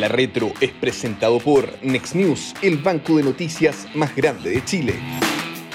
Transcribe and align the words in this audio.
La 0.00 0.08
Retro 0.08 0.46
es 0.62 0.70
presentado 0.70 1.38
por 1.40 1.66
Next 1.84 2.14
News, 2.14 2.54
el 2.62 2.78
banco 2.78 3.18
de 3.18 3.22
noticias 3.22 3.86
más 3.94 4.16
grande 4.16 4.48
de 4.48 4.64
Chile. 4.64 4.94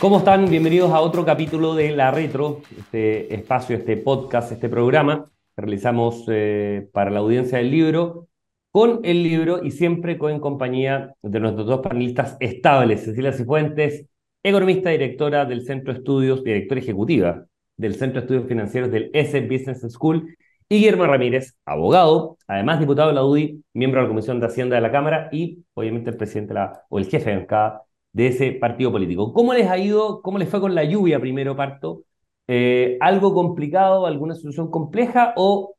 ¿Cómo 0.01 0.17
están? 0.17 0.49
Bienvenidos 0.49 0.89
a 0.89 0.99
otro 0.99 1.23
capítulo 1.23 1.75
de 1.75 1.91
La 1.91 2.09
Retro, 2.09 2.61
este 2.75 3.31
espacio, 3.35 3.77
este 3.77 3.97
podcast, 3.97 4.51
este 4.51 4.67
programa 4.67 5.29
que 5.55 5.61
realizamos 5.61 6.25
eh, 6.27 6.89
para 6.91 7.11
la 7.11 7.19
audiencia 7.19 7.59
del 7.59 7.69
libro, 7.69 8.27
con 8.71 9.01
el 9.03 9.21
libro 9.21 9.63
y 9.63 9.69
siempre 9.69 10.17
con 10.17 10.39
compañía 10.39 11.13
de 11.21 11.39
nuestros 11.39 11.67
dos 11.67 11.81
panelistas 11.81 12.35
estables, 12.39 13.03
Cecilia 13.03 13.31
Cifuentes, 13.31 14.07
economista, 14.41 14.89
directora 14.89 15.45
del 15.45 15.63
Centro 15.63 15.93
de 15.93 15.99
Estudios, 15.99 16.43
directora 16.43 16.81
ejecutiva 16.81 17.45
del 17.77 17.93
Centro 17.93 18.21
de 18.21 18.25
Estudios 18.25 18.47
Financieros 18.47 18.89
del 18.89 19.11
S 19.13 19.39
Business 19.41 19.85
School, 19.87 20.35
y 20.69 20.77
Guillermo 20.77 21.05
Ramírez, 21.05 21.55
abogado, 21.65 22.37
además 22.47 22.79
diputado 22.79 23.09
de 23.09 23.15
la 23.15 23.23
UDI, 23.23 23.63
miembro 23.73 24.01
de 24.01 24.05
la 24.05 24.09
Comisión 24.09 24.39
de 24.39 24.47
Hacienda 24.47 24.75
de 24.75 24.81
la 24.81 24.91
Cámara 24.91 25.29
y 25.31 25.63
obviamente 25.73 26.09
el 26.09 26.17
presidente 26.17 26.53
la, 26.53 26.83
o 26.89 26.99
el 26.99 27.07
jefe 27.07 27.29
de 27.31 27.37
bancada 27.37 27.83
de 28.11 28.27
ese 28.27 28.51
partido 28.53 28.91
político. 28.91 29.33
¿Cómo 29.33 29.53
les 29.53 29.67
ha 29.69 29.77
ido? 29.77 30.21
¿Cómo 30.21 30.37
les 30.39 30.49
fue 30.49 30.61
con 30.61 30.73
la 30.75 30.83
lluvia 30.83 31.19
primero, 31.19 31.55
Parto? 31.55 32.03
Eh, 32.47 32.97
¿Algo 33.01 33.33
complicado, 33.33 34.05
alguna 34.05 34.35
solución 34.35 34.71
compleja 34.71 35.33
o 35.37 35.75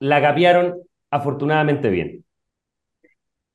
la 0.00 0.20
capiaron 0.22 0.76
afortunadamente 1.10 1.90
bien? 1.90 2.24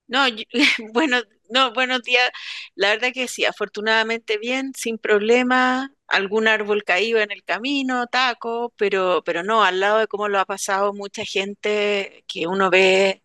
No, 0.07 0.25
bueno, 0.93 1.21
no, 1.49 1.73
buenos 1.73 2.01
días. 2.03 2.29
La 2.75 2.89
verdad 2.89 3.11
que 3.13 3.27
sí, 3.27 3.45
afortunadamente 3.45 4.37
bien, 4.37 4.73
sin 4.75 4.97
problema. 4.97 5.92
Algún 6.07 6.47
árbol 6.47 6.83
caído 6.83 7.19
en 7.19 7.31
el 7.31 7.43
camino, 7.43 8.07
taco, 8.07 8.73
pero, 8.77 9.23
pero 9.25 9.43
no, 9.43 9.63
al 9.63 9.79
lado 9.79 9.99
de 9.99 10.07
cómo 10.07 10.27
lo 10.27 10.39
ha 10.39 10.45
pasado 10.45 10.93
mucha 10.93 11.23
gente 11.25 12.23
que 12.27 12.45
uno 12.47 12.69
ve 12.69 13.23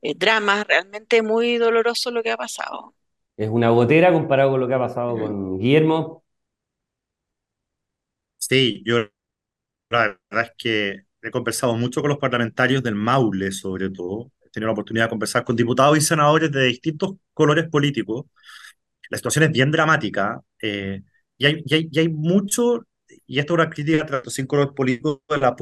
eh, 0.00 0.14
dramas, 0.16 0.66
realmente 0.66 1.22
muy 1.22 1.58
doloroso 1.58 2.10
lo 2.10 2.22
que 2.22 2.30
ha 2.30 2.36
pasado. 2.36 2.94
Es 3.36 3.48
una 3.48 3.70
gotera 3.70 4.12
comparado 4.12 4.52
con 4.52 4.60
lo 4.60 4.68
que 4.68 4.74
ha 4.74 4.78
pasado 4.78 5.18
con 5.18 5.58
Guillermo. 5.58 6.24
Sí, 8.38 8.82
yo 8.84 9.08
la 9.90 10.18
verdad 10.30 10.50
es 10.50 10.52
que 10.56 11.02
he 11.22 11.30
conversado 11.30 11.76
mucho 11.76 12.00
con 12.00 12.10
los 12.10 12.18
parlamentarios 12.18 12.82
del 12.82 12.94
Maule, 12.94 13.52
sobre 13.52 13.90
todo, 13.90 14.30
tenido 14.52 14.68
la 14.68 14.72
oportunidad 14.72 15.06
de 15.06 15.10
conversar 15.10 15.44
con 15.44 15.56
diputados 15.56 15.96
y 15.98 16.00
senadores 16.00 16.52
de 16.52 16.64
distintos 16.66 17.14
colores 17.32 17.68
políticos. 17.68 18.26
La 19.10 19.18
situación 19.18 19.44
es 19.44 19.52
bien 19.52 19.70
dramática 19.70 20.40
eh, 20.60 21.02
y, 21.42 21.98
hay, 21.98 22.08
mucho, 22.08 22.86
y 23.26 23.38
esto 23.38 23.54
es 23.54 23.60
una 23.60 23.70
crítica 23.70 24.06
tanto 24.06 24.30
sin 24.30 24.46
color 24.46 24.74
político, 24.74 25.22
de 25.28 25.38
la 25.38 25.56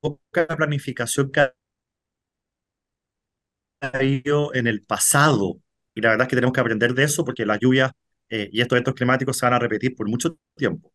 poca 0.00 0.46
planificación 0.56 1.30
que 1.30 1.40
ha 1.40 1.52
habido 3.80 4.54
en 4.54 4.66
el 4.66 4.82
pasado. 4.82 5.60
Y 5.94 6.00
la 6.00 6.10
verdad 6.10 6.26
es 6.26 6.30
que 6.30 6.36
tenemos 6.36 6.52
que 6.52 6.60
aprender 6.60 6.94
de 6.94 7.04
eso 7.04 7.24
porque 7.24 7.46
las 7.46 7.60
lluvias 7.60 7.92
eh, 8.28 8.48
y 8.52 8.60
estos 8.60 8.76
eventos 8.76 8.94
climáticos 8.94 9.36
se 9.36 9.46
van 9.46 9.54
a 9.54 9.58
repetir 9.58 9.94
por 9.94 10.08
mucho 10.08 10.36
tiempo. 10.56 10.92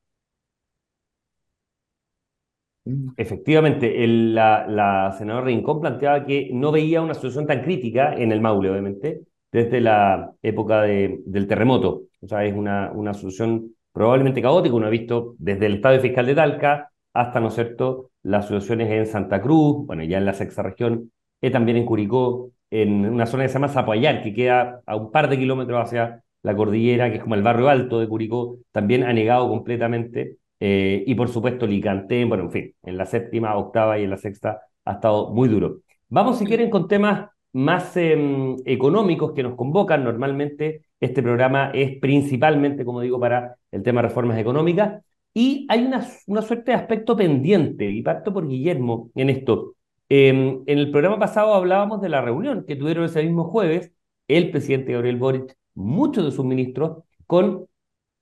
Efectivamente, 3.18 4.08
la, 4.08 4.66
la, 4.68 5.12
senadora 5.18 5.46
Rincón 5.46 5.80
planteaba 5.80 6.26
que 6.26 6.50
no 6.52 6.72
veía 6.72 7.02
una 7.02 7.14
situación 7.14 7.46
tan 7.46 7.62
crítica 7.62 8.16
en 8.16 8.32
el 8.32 8.42
Maule, 8.42 8.72
obviamente, 8.72 9.22
desde 9.52 9.82
la 9.82 10.32
época 10.42 10.84
de, 10.84 11.22
del 11.26 11.48
terremoto. 11.48 12.04
O 12.22 12.28
sea, 12.28 12.46
es 12.46 12.54
una, 12.54 12.92
una 12.94 13.14
solución 13.14 13.76
probablemente 13.92 14.42
caótica. 14.42 14.76
Uno 14.76 14.88
ha 14.88 14.92
visto 14.92 15.36
desde 15.40 15.66
el 15.66 15.76
Estado 15.76 16.00
Fiscal 16.00 16.26
de 16.26 16.36
Talca 16.36 16.92
hasta, 17.14 17.40
¿no 17.40 17.48
es 17.48 17.56
cierto?, 17.56 18.12
las 18.22 18.48
situaciones 18.48 18.90
en 18.92 19.06
Santa 19.06 19.42
Cruz, 19.42 19.86
bueno, 19.86 20.04
ya 20.04 20.18
en 20.18 20.26
la 20.26 20.34
sexta 20.34 20.62
región, 20.62 21.12
y 21.42 21.50
también 21.52 21.78
en 21.78 21.86
Curicó, 21.86 22.52
en 22.70 23.06
una 23.06 23.26
zona 23.26 23.44
que 23.44 23.50
se 23.50 23.54
llama 23.56 23.70
Zapallar, 23.70 24.22
que 24.22 24.34
queda 24.34 24.82
a 24.86 24.96
un 24.96 25.12
par 25.12 25.30
de 25.30 25.38
kilómetros 25.38 25.82
hacia 25.82 26.22
la 26.44 26.56
cordillera, 26.56 27.10
que 27.10 27.18
es 27.18 27.24
como 27.24 27.36
el 27.36 27.42
barrio 27.42 27.70
alto 27.70 28.00
de 28.00 28.08
Curicó, 28.08 28.58
también 28.72 29.04
ha 29.04 29.14
negado 29.14 29.50
completamente 29.50 30.38
eh, 30.60 31.04
y 31.06 31.16
por 31.16 31.30
supuesto 31.30 31.66
Licantén, 31.66 32.28
bueno, 32.30 32.46
en 32.46 32.52
fin, 32.52 32.76
en 32.84 32.98
la 32.98 33.06
séptima, 33.06 33.56
octava 33.56 33.98
y 34.00 34.04
en 34.04 34.10
la 34.10 34.18
sexta 34.18 34.62
ha 34.86 34.92
estado 34.94 35.34
muy 35.34 35.48
duro. 35.48 35.80
Vamos, 36.10 36.38
si 36.38 36.46
quieren, 36.46 36.70
con 36.70 36.88
temas 36.88 37.30
más 37.54 37.96
em, 37.98 38.58
económicos 38.66 39.34
que 39.34 39.44
nos 39.44 39.56
convocan. 39.56 40.04
Normalmente 40.04 40.84
este 41.00 41.22
programa 41.24 41.72
es 41.74 42.00
principalmente, 42.00 42.86
como 42.86 43.02
digo, 43.02 43.20
para 43.20 43.56
el 43.72 43.84
tema 43.84 44.02
de 44.02 44.08
reformas 44.10 44.38
económicas. 44.38 45.04
Y 45.34 45.66
hay 45.70 45.86
una, 45.86 46.06
una 46.28 46.42
suerte 46.42 46.72
de 46.72 46.78
aspecto 46.78 47.16
pendiente, 47.16 47.90
y 47.90 48.02
parto 48.02 48.34
por 48.34 48.48
Guillermo 48.48 49.12
en 49.16 49.30
esto. 49.30 49.76
Em, 50.10 50.64
en 50.66 50.80
el 50.80 50.92
programa 50.92 51.20
pasado 51.20 51.54
hablábamos 51.54 52.02
de 52.02 52.10
la 52.10 52.22
reunión 52.22 52.66
que 52.68 52.76
tuvieron 52.76 53.06
ese 53.06 53.24
mismo 53.24 53.46
jueves 53.46 53.92
el 54.28 54.52
presidente 54.52 54.94
Gabriel 54.94 55.18
Boric, 55.18 55.56
muchos 55.76 56.26
de 56.26 56.32
sus 56.32 56.46
ministros, 56.46 57.04
con 57.28 57.68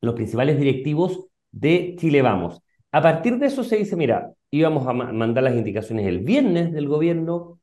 los 0.01 0.15
principales 0.15 0.59
directivos 0.59 1.27
de 1.51 1.95
Chile 1.97 2.21
Vamos. 2.21 2.61
A 2.91 3.01
partir 3.01 3.37
de 3.37 3.47
eso 3.47 3.63
se 3.63 3.77
dice, 3.77 3.95
mira, 3.95 4.33
íbamos 4.51 4.87
a 4.87 4.93
mandar 4.93 5.43
las 5.43 5.55
indicaciones 5.55 6.07
el 6.07 6.19
viernes 6.19 6.71
del 6.71 6.87
gobierno, 6.87 7.56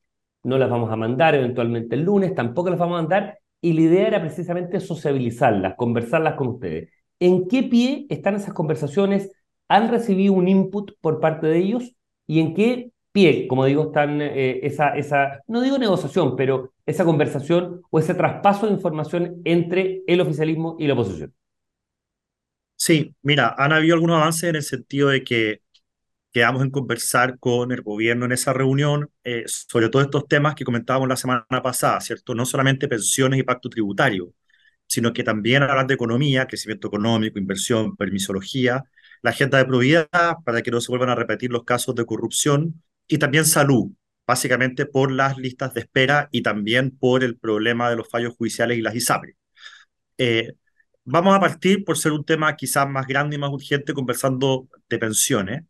no 0.44 0.58
las 0.58 0.70
vamos 0.70 0.90
a 0.92 0.96
mandar 0.96 1.34
eventualmente 1.34 1.96
el 1.96 2.02
lunes, 2.02 2.34
tampoco 2.34 2.70
las 2.70 2.78
vamos 2.78 2.98
a 2.98 3.02
mandar, 3.02 3.38
y 3.60 3.72
la 3.72 3.80
idea 3.80 4.06
era 4.08 4.20
precisamente 4.20 4.80
sociabilizarlas, 4.80 5.74
conversarlas 5.76 6.34
con 6.34 6.48
ustedes. 6.48 6.90
¿En 7.18 7.48
qué 7.48 7.62
pie 7.62 8.06
están 8.10 8.36
esas 8.36 8.54
conversaciones? 8.54 9.32
¿Han 9.68 9.90
recibido 9.90 10.34
un 10.34 10.48
input 10.48 10.92
por 11.00 11.20
parte 11.20 11.46
de 11.46 11.58
ellos? 11.58 11.94
¿Y 12.26 12.40
en 12.40 12.54
qué 12.54 12.90
pie, 13.12 13.46
como 13.48 13.64
digo, 13.64 13.84
están 13.84 14.20
eh, 14.20 14.60
esa, 14.64 14.96
esa, 14.96 15.40
no 15.46 15.60
digo 15.60 15.78
negociación, 15.78 16.36
pero 16.36 16.72
esa 16.84 17.04
conversación 17.04 17.82
o 17.90 17.98
ese 17.98 18.14
traspaso 18.14 18.66
de 18.66 18.72
información 18.72 19.40
entre 19.44 20.02
el 20.06 20.20
oficialismo 20.20 20.76
y 20.78 20.86
la 20.86 20.94
oposición? 20.94 21.32
Sí, 22.76 23.14
mira, 23.22 23.54
han 23.56 23.72
habido 23.72 23.94
algunos 23.94 24.16
avances 24.20 24.50
en 24.50 24.56
el 24.56 24.62
sentido 24.62 25.08
de 25.08 25.24
que 25.24 25.60
quedamos 26.34 26.62
en 26.64 26.70
conversar 26.70 27.38
con 27.40 27.72
el 27.72 27.82
gobierno 27.82 28.26
en 28.26 28.32
esa 28.32 28.52
reunión 28.54 29.10
eh, 29.24 29.44
sobre 29.46 29.88
todos 29.90 30.06
estos 30.06 30.28
temas 30.28 30.56
que 30.56 30.64
comentábamos 30.64 31.08
la 31.08 31.16
semana 31.16 31.46
pasada, 31.62 32.00
¿cierto? 32.02 32.34
No 32.34 32.46
solamente 32.46 32.88
pensiones 32.88 33.40
y 33.40 33.44
pacto 33.44 33.70
tributario, 33.70 34.34
sino 34.86 35.12
que 35.12 35.24
también 35.24 35.62
hablar 35.62 35.86
de 35.86 35.94
economía, 35.94 36.46
crecimiento 36.46 36.88
económico, 36.88 37.38
inversión, 37.38 37.96
permisología, 37.96 38.84
la 39.22 39.30
agenda 39.30 39.58
de 39.58 39.64
probidad 39.66 40.08
para 40.44 40.62
que 40.62 40.70
no 40.70 40.80
se 40.80 40.92
vuelvan 40.92 41.10
a 41.10 41.14
repetir 41.14 41.50
los 41.52 41.64
casos 41.64 41.94
de 41.94 42.06
corrupción 42.06 42.82
y 43.08 43.18
también 43.18 43.44
salud, 43.46 43.92
básicamente 44.26 44.86
por 44.86 45.10
las 45.12 45.38
listas 45.38 45.74
de 45.74 45.80
espera 45.80 46.28
y 46.32 46.42
también 46.42 46.96
por 46.96 47.24
el 47.24 47.36
problema 47.38 47.90
de 47.90 47.96
los 47.96 48.08
fallos 48.10 48.34
judiciales 48.36 48.78
y 48.78 48.82
las 48.82 48.94
ISAPRE. 48.96 49.36
Eh, 50.18 50.54
Vamos 51.06 51.34
a 51.36 51.40
partir 51.40 51.84
por 51.84 51.98
ser 51.98 52.12
un 52.12 52.24
tema 52.24 52.56
quizás 52.56 52.88
más 52.88 53.06
grande 53.06 53.36
y 53.36 53.38
más 53.38 53.50
urgente, 53.50 53.92
conversando 53.92 54.68
de 54.88 54.98
pensiones. 54.98 55.64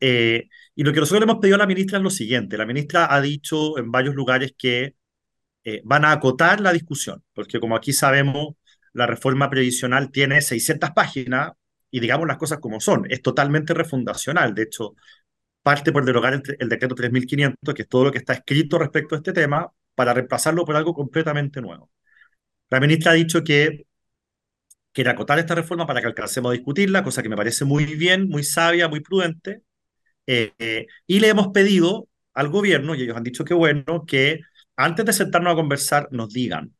Eh, 0.00 0.48
y 0.74 0.82
lo 0.84 0.92
que 0.92 1.00
nosotros 1.00 1.20
le 1.20 1.24
hemos 1.30 1.40
pedido 1.40 1.56
a 1.56 1.58
la 1.58 1.66
ministra 1.66 1.98
es 1.98 2.04
lo 2.04 2.10
siguiente. 2.10 2.56
La 2.56 2.66
ministra 2.66 3.12
ha 3.12 3.20
dicho 3.20 3.78
en 3.78 3.90
varios 3.90 4.14
lugares 4.14 4.54
que 4.56 4.94
eh, 5.64 5.82
van 5.84 6.04
a 6.04 6.12
acotar 6.12 6.60
la 6.60 6.72
discusión, 6.72 7.24
porque 7.34 7.60
como 7.60 7.76
aquí 7.76 7.92
sabemos, 7.92 8.54
la 8.92 9.06
reforma 9.06 9.50
previsional 9.50 10.10
tiene 10.10 10.40
600 10.42 10.90
páginas 10.92 11.52
y 11.90 12.00
digamos 12.00 12.26
las 12.28 12.38
cosas 12.38 12.58
como 12.60 12.80
son. 12.80 13.06
Es 13.10 13.22
totalmente 13.22 13.74
refundacional. 13.74 14.54
De 14.54 14.62
hecho, 14.64 14.94
parte 15.62 15.92
por 15.92 16.04
derogar 16.04 16.34
el, 16.34 16.42
el 16.58 16.68
decreto 16.68 16.94
3500, 16.94 17.74
que 17.74 17.82
es 17.82 17.88
todo 17.88 18.04
lo 18.04 18.12
que 18.12 18.18
está 18.18 18.34
escrito 18.34 18.78
respecto 18.78 19.14
a 19.14 19.18
este 19.18 19.32
tema, 19.32 19.72
para 19.94 20.14
reemplazarlo 20.14 20.64
por 20.64 20.76
algo 20.76 20.94
completamente 20.94 21.60
nuevo. 21.60 21.90
La 22.70 22.80
ministra 22.80 23.12
ha 23.12 23.14
dicho 23.14 23.44
que 23.44 23.86
quiere 24.92 25.10
acotar 25.10 25.38
esta 25.38 25.54
reforma 25.54 25.86
para 25.86 26.00
que 26.00 26.06
alcancemos 26.08 26.50
a 26.50 26.52
discutirla, 26.54 27.04
cosa 27.04 27.22
que 27.22 27.28
me 27.28 27.36
parece 27.36 27.64
muy 27.64 27.84
bien, 27.96 28.28
muy 28.28 28.42
sabia, 28.44 28.88
muy 28.88 29.00
prudente. 29.00 29.62
Eh, 30.30 30.52
eh, 30.58 30.86
y 31.06 31.20
le 31.20 31.28
hemos 31.28 31.48
pedido 31.48 32.06
al 32.34 32.50
gobierno, 32.50 32.94
y 32.94 33.02
ellos 33.02 33.16
han 33.16 33.22
dicho 33.22 33.46
que 33.46 33.54
bueno, 33.54 34.04
que 34.06 34.40
antes 34.76 35.06
de 35.06 35.12
sentarnos 35.14 35.54
a 35.54 35.56
conversar 35.56 36.08
nos 36.10 36.28
digan, 36.28 36.74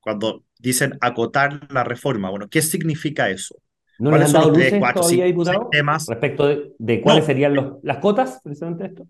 cuando 0.00 0.42
dicen 0.58 0.98
acotar 1.00 1.72
la 1.72 1.84
reforma, 1.84 2.30
bueno, 2.30 2.48
¿qué 2.48 2.60
significa 2.60 3.30
eso? 3.30 3.54
¿No 4.00 4.10
le 4.10 4.24
han 4.24 4.32
dado 4.32 4.50
luces 4.50 4.74
todavía, 4.92 5.24
diputado, 5.24 5.68
temas? 5.70 6.06
respecto 6.08 6.48
de, 6.76 7.00
cuáles 7.00 7.24
serían 7.24 7.54
las 7.80 7.98
cotas, 7.98 8.40
precisamente 8.42 8.86
esto? 8.86 9.06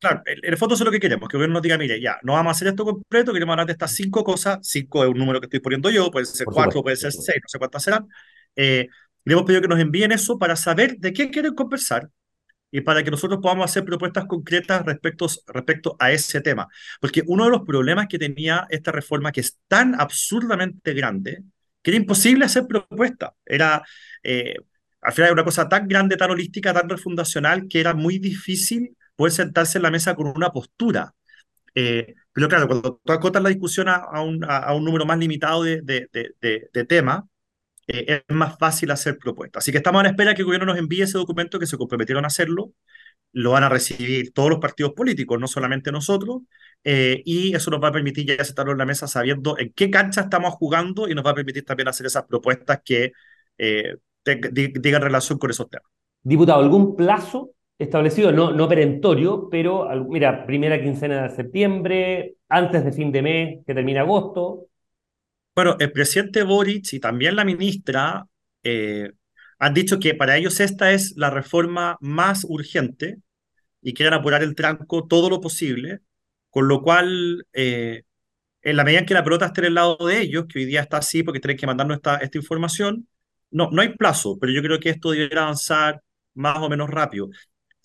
Claro, 0.00 0.22
en 0.26 0.52
el 0.52 0.56
fondo 0.56 0.74
es 0.74 0.80
lo 0.80 0.90
que 0.90 0.98
queremos, 0.98 1.28
que 1.28 1.36
el 1.36 1.38
gobierno 1.38 1.54
nos 1.54 1.62
diga, 1.62 1.78
mire, 1.78 2.00
ya, 2.00 2.18
no 2.24 2.32
vamos 2.32 2.50
a 2.50 2.56
hacer 2.56 2.68
esto 2.68 2.84
completo, 2.84 3.32
queremos 3.32 3.52
hablar 3.52 3.66
de 3.66 3.72
estas 3.72 3.92
cinco 3.92 4.24
cosas, 4.24 4.58
cinco 4.62 5.04
es 5.04 5.10
un 5.10 5.16
número 5.16 5.40
que 5.40 5.46
estoy 5.46 5.60
poniendo 5.60 5.90
yo, 5.90 6.10
puede 6.10 6.26
ser 6.26 6.44
cuatro, 6.44 6.82
puede 6.82 6.96
ser 6.96 7.12
seis, 7.12 7.38
no 7.40 7.48
sé 7.48 7.58
cuántas 7.58 7.84
serán. 7.84 8.08
Eh, 8.56 8.88
le 9.24 9.32
hemos 9.32 9.44
pedido 9.44 9.62
que 9.62 9.68
nos 9.68 9.78
envíen 9.78 10.10
eso 10.10 10.38
para 10.38 10.56
saber 10.56 10.96
de 10.98 11.12
qué 11.12 11.30
quieren 11.30 11.54
conversar 11.54 12.10
y 12.70 12.80
para 12.80 13.02
que 13.02 13.10
nosotros 13.10 13.40
podamos 13.40 13.66
hacer 13.70 13.84
propuestas 13.84 14.26
concretas 14.26 14.84
respecto, 14.84 15.26
respecto 15.48 15.96
a 15.98 16.12
ese 16.12 16.40
tema. 16.40 16.68
Porque 17.00 17.22
uno 17.26 17.44
de 17.44 17.50
los 17.50 17.62
problemas 17.62 18.06
que 18.08 18.18
tenía 18.18 18.66
esta 18.70 18.92
reforma, 18.92 19.32
que 19.32 19.40
es 19.40 19.58
tan 19.68 19.98
absurdamente 20.00 20.92
grande, 20.94 21.42
que 21.82 21.90
era 21.90 21.98
imposible 21.98 22.44
hacer 22.44 22.66
propuestas. 22.66 23.30
Era, 23.44 23.82
eh, 24.22 24.56
al 25.00 25.12
final, 25.12 25.32
una 25.32 25.44
cosa 25.44 25.68
tan 25.68 25.86
grande, 25.88 26.16
tan 26.16 26.30
holística, 26.30 26.74
tan 26.74 26.88
refundacional, 26.88 27.68
que 27.68 27.80
era 27.80 27.94
muy 27.94 28.18
difícil 28.18 28.96
poder 29.14 29.32
sentarse 29.32 29.78
en 29.78 29.82
la 29.82 29.90
mesa 29.90 30.14
con 30.14 30.26
una 30.26 30.50
postura. 30.50 31.14
Eh, 31.74 32.14
Pero 32.32 32.48
claro, 32.48 32.66
cuando 32.68 33.00
tú 33.04 33.12
acotas 33.12 33.42
la 33.42 33.48
discusión 33.50 33.88
a, 33.88 34.20
un, 34.22 34.44
a, 34.48 34.74
un, 34.74 34.84
número 34.84 35.06
más 35.06 35.18
limitado 35.18 35.62
de, 35.62 35.82
de, 35.82 36.08
de, 36.12 36.68
de 36.72 36.84
temas, 36.84 37.22
eh, 37.86 38.22
es 38.28 38.34
más 38.34 38.58
fácil 38.58 38.90
hacer 38.90 39.18
propuestas. 39.18 39.62
Así 39.62 39.70
que 39.70 39.78
estamos 39.78 40.00
a 40.00 40.04
la 40.04 40.10
espera 40.10 40.34
que 40.34 40.42
el 40.42 40.46
gobierno 40.46 40.66
nos 40.66 40.78
envíe 40.78 41.02
ese 41.02 41.18
documento 41.18 41.58
que 41.58 41.66
se 41.66 41.76
comprometieron 41.76 42.24
a 42.24 42.28
hacerlo. 42.28 42.72
Lo 43.32 43.52
van 43.52 43.64
a 43.64 43.68
recibir 43.68 44.32
todos 44.32 44.50
los 44.50 44.58
partidos 44.58 44.92
políticos, 44.94 45.38
no 45.38 45.46
solamente 45.46 45.92
nosotros, 45.92 46.42
eh, 46.84 47.22
y 47.24 47.54
eso 47.54 47.70
nos 47.70 47.82
va 47.82 47.88
a 47.88 47.92
permitir 47.92 48.26
ya 48.26 48.42
sentarnos 48.44 48.72
en 48.72 48.78
la 48.78 48.86
mesa 48.86 49.06
sabiendo 49.06 49.58
en 49.58 49.72
qué 49.72 49.90
cancha 49.90 50.22
estamos 50.22 50.54
jugando 50.54 51.08
y 51.08 51.14
nos 51.14 51.24
va 51.24 51.30
a 51.30 51.34
permitir 51.34 51.64
también 51.64 51.88
hacer 51.88 52.06
esas 52.06 52.24
propuestas 52.24 52.80
que 52.84 53.12
eh, 53.58 53.96
relación 54.24 55.38
con 55.38 55.50
esos 55.50 55.68
temas. 55.68 55.88
Diputado, 56.22 56.60
¿algún 56.60 56.96
plazo 56.96 57.50
establecido? 57.78 58.32
No, 58.32 58.52
no 58.52 58.68
perentorio, 58.68 59.48
pero 59.50 59.88
mira, 60.08 60.44
primera 60.46 60.82
quincena 60.82 61.24
de 61.24 61.36
septiembre, 61.36 62.36
antes 62.48 62.84
de 62.84 62.92
fin 62.92 63.12
de 63.12 63.22
mes, 63.22 63.58
que 63.66 63.74
termina 63.74 64.00
agosto. 64.00 64.66
Bueno, 65.56 65.76
el 65.80 65.92
presidente 65.92 66.44
Boric 66.44 66.92
y 66.92 67.00
también 67.00 67.36
la 67.36 67.44
ministra 67.44 68.26
eh, 68.62 69.12
han 69.58 69.74
dicho 69.74 69.98
que 69.98 70.14
para 70.14 70.36
ellos 70.36 70.60
esta 70.60 70.92
es 70.92 71.14
la 71.16 71.30
reforma 71.30 71.96
más 72.00 72.44
urgente 72.48 73.18
y 73.82 73.94
quieren 73.94 74.14
apurar 74.14 74.42
el 74.42 74.54
tranco 74.54 75.06
todo 75.08 75.30
lo 75.30 75.40
posible, 75.40 76.00
con 76.50 76.68
lo 76.68 76.82
cual, 76.82 77.46
eh, 77.54 78.04
en 78.62 78.76
la 78.76 78.84
medida 78.84 79.00
en 79.00 79.06
que 79.06 79.14
la 79.14 79.24
pelota 79.24 79.46
esté 79.46 79.62
en 79.62 79.68
el 79.68 79.74
lado 79.74 79.96
de 80.06 80.20
ellos, 80.20 80.46
que 80.48 80.60
hoy 80.60 80.66
día 80.66 80.82
está 80.82 80.98
así 80.98 81.22
porque 81.22 81.40
tienen 81.40 81.58
que 81.58 81.66
mandarnos 81.66 81.98
esta, 81.98 82.16
esta 82.18 82.38
información, 82.38 83.08
no, 83.50 83.70
no 83.72 83.82
hay 83.82 83.90
plazo, 83.96 84.38
pero 84.40 84.52
yo 84.52 84.62
creo 84.62 84.80
que 84.80 84.90
esto 84.90 85.10
debería 85.12 85.42
avanzar 85.42 86.02
más 86.34 86.58
o 86.58 86.68
menos 86.68 86.90
rápido 86.90 87.28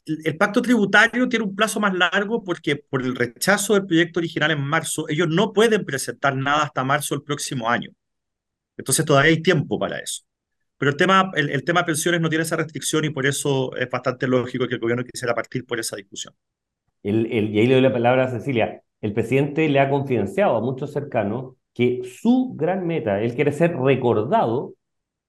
el 0.05 0.37
pacto 0.37 0.61
tributario 0.61 1.29
tiene 1.29 1.45
un 1.45 1.55
plazo 1.55 1.79
más 1.79 1.93
largo 1.93 2.43
porque 2.43 2.75
por 2.75 3.01
el 3.03 3.15
rechazo 3.15 3.73
del 3.73 3.85
proyecto 3.85 4.19
original 4.19 4.51
en 4.51 4.61
marzo, 4.61 5.07
ellos 5.09 5.27
no 5.29 5.53
pueden 5.53 5.85
presentar 5.85 6.35
nada 6.35 6.63
hasta 6.63 6.83
marzo 6.83 7.15
del 7.15 7.23
próximo 7.23 7.69
año. 7.69 7.91
Entonces 8.77 9.05
todavía 9.05 9.31
hay 9.31 9.41
tiempo 9.41 9.77
para 9.77 9.99
eso. 9.99 10.23
Pero 10.77 10.91
el 10.91 10.97
tema, 10.97 11.31
el, 11.35 11.63
tema 11.63 11.81
de 11.81 11.85
pensiones 11.85 12.21
no 12.21 12.29
tiene 12.29 12.43
esa 12.43 12.55
restricción 12.55 13.05
y 13.05 13.11
por 13.11 13.27
eso 13.27 13.75
es 13.75 13.87
bastante 13.87 14.27
lógico 14.27 14.67
que 14.67 14.73
el 14.73 14.79
gobierno 14.79 15.03
quisiera 15.03 15.35
partir 15.35 15.63
por 15.65 15.79
esa 15.79 15.95
discusión. 15.95 16.33
El, 17.03 17.27
y 17.31 17.59
ahí 17.59 17.67
le 17.67 17.75
doy 17.75 17.83
la 17.83 17.93
palabra 17.93 18.25
a 18.25 18.31
Cecilia. 18.31 18.81
El 18.99 19.13
presidente 19.13 19.69
le 19.69 19.79
ha 19.79 19.89
confidenciado 19.89 20.55
a 20.57 20.61
muchos 20.61 20.91
cercanos 20.91 21.55
que 21.73 22.01
su 22.03 22.53
gran 22.55 22.87
meta, 22.87 23.21
él 23.21 23.35
quiere 23.35 23.51
ser 23.51 23.77
recordado 23.77 24.73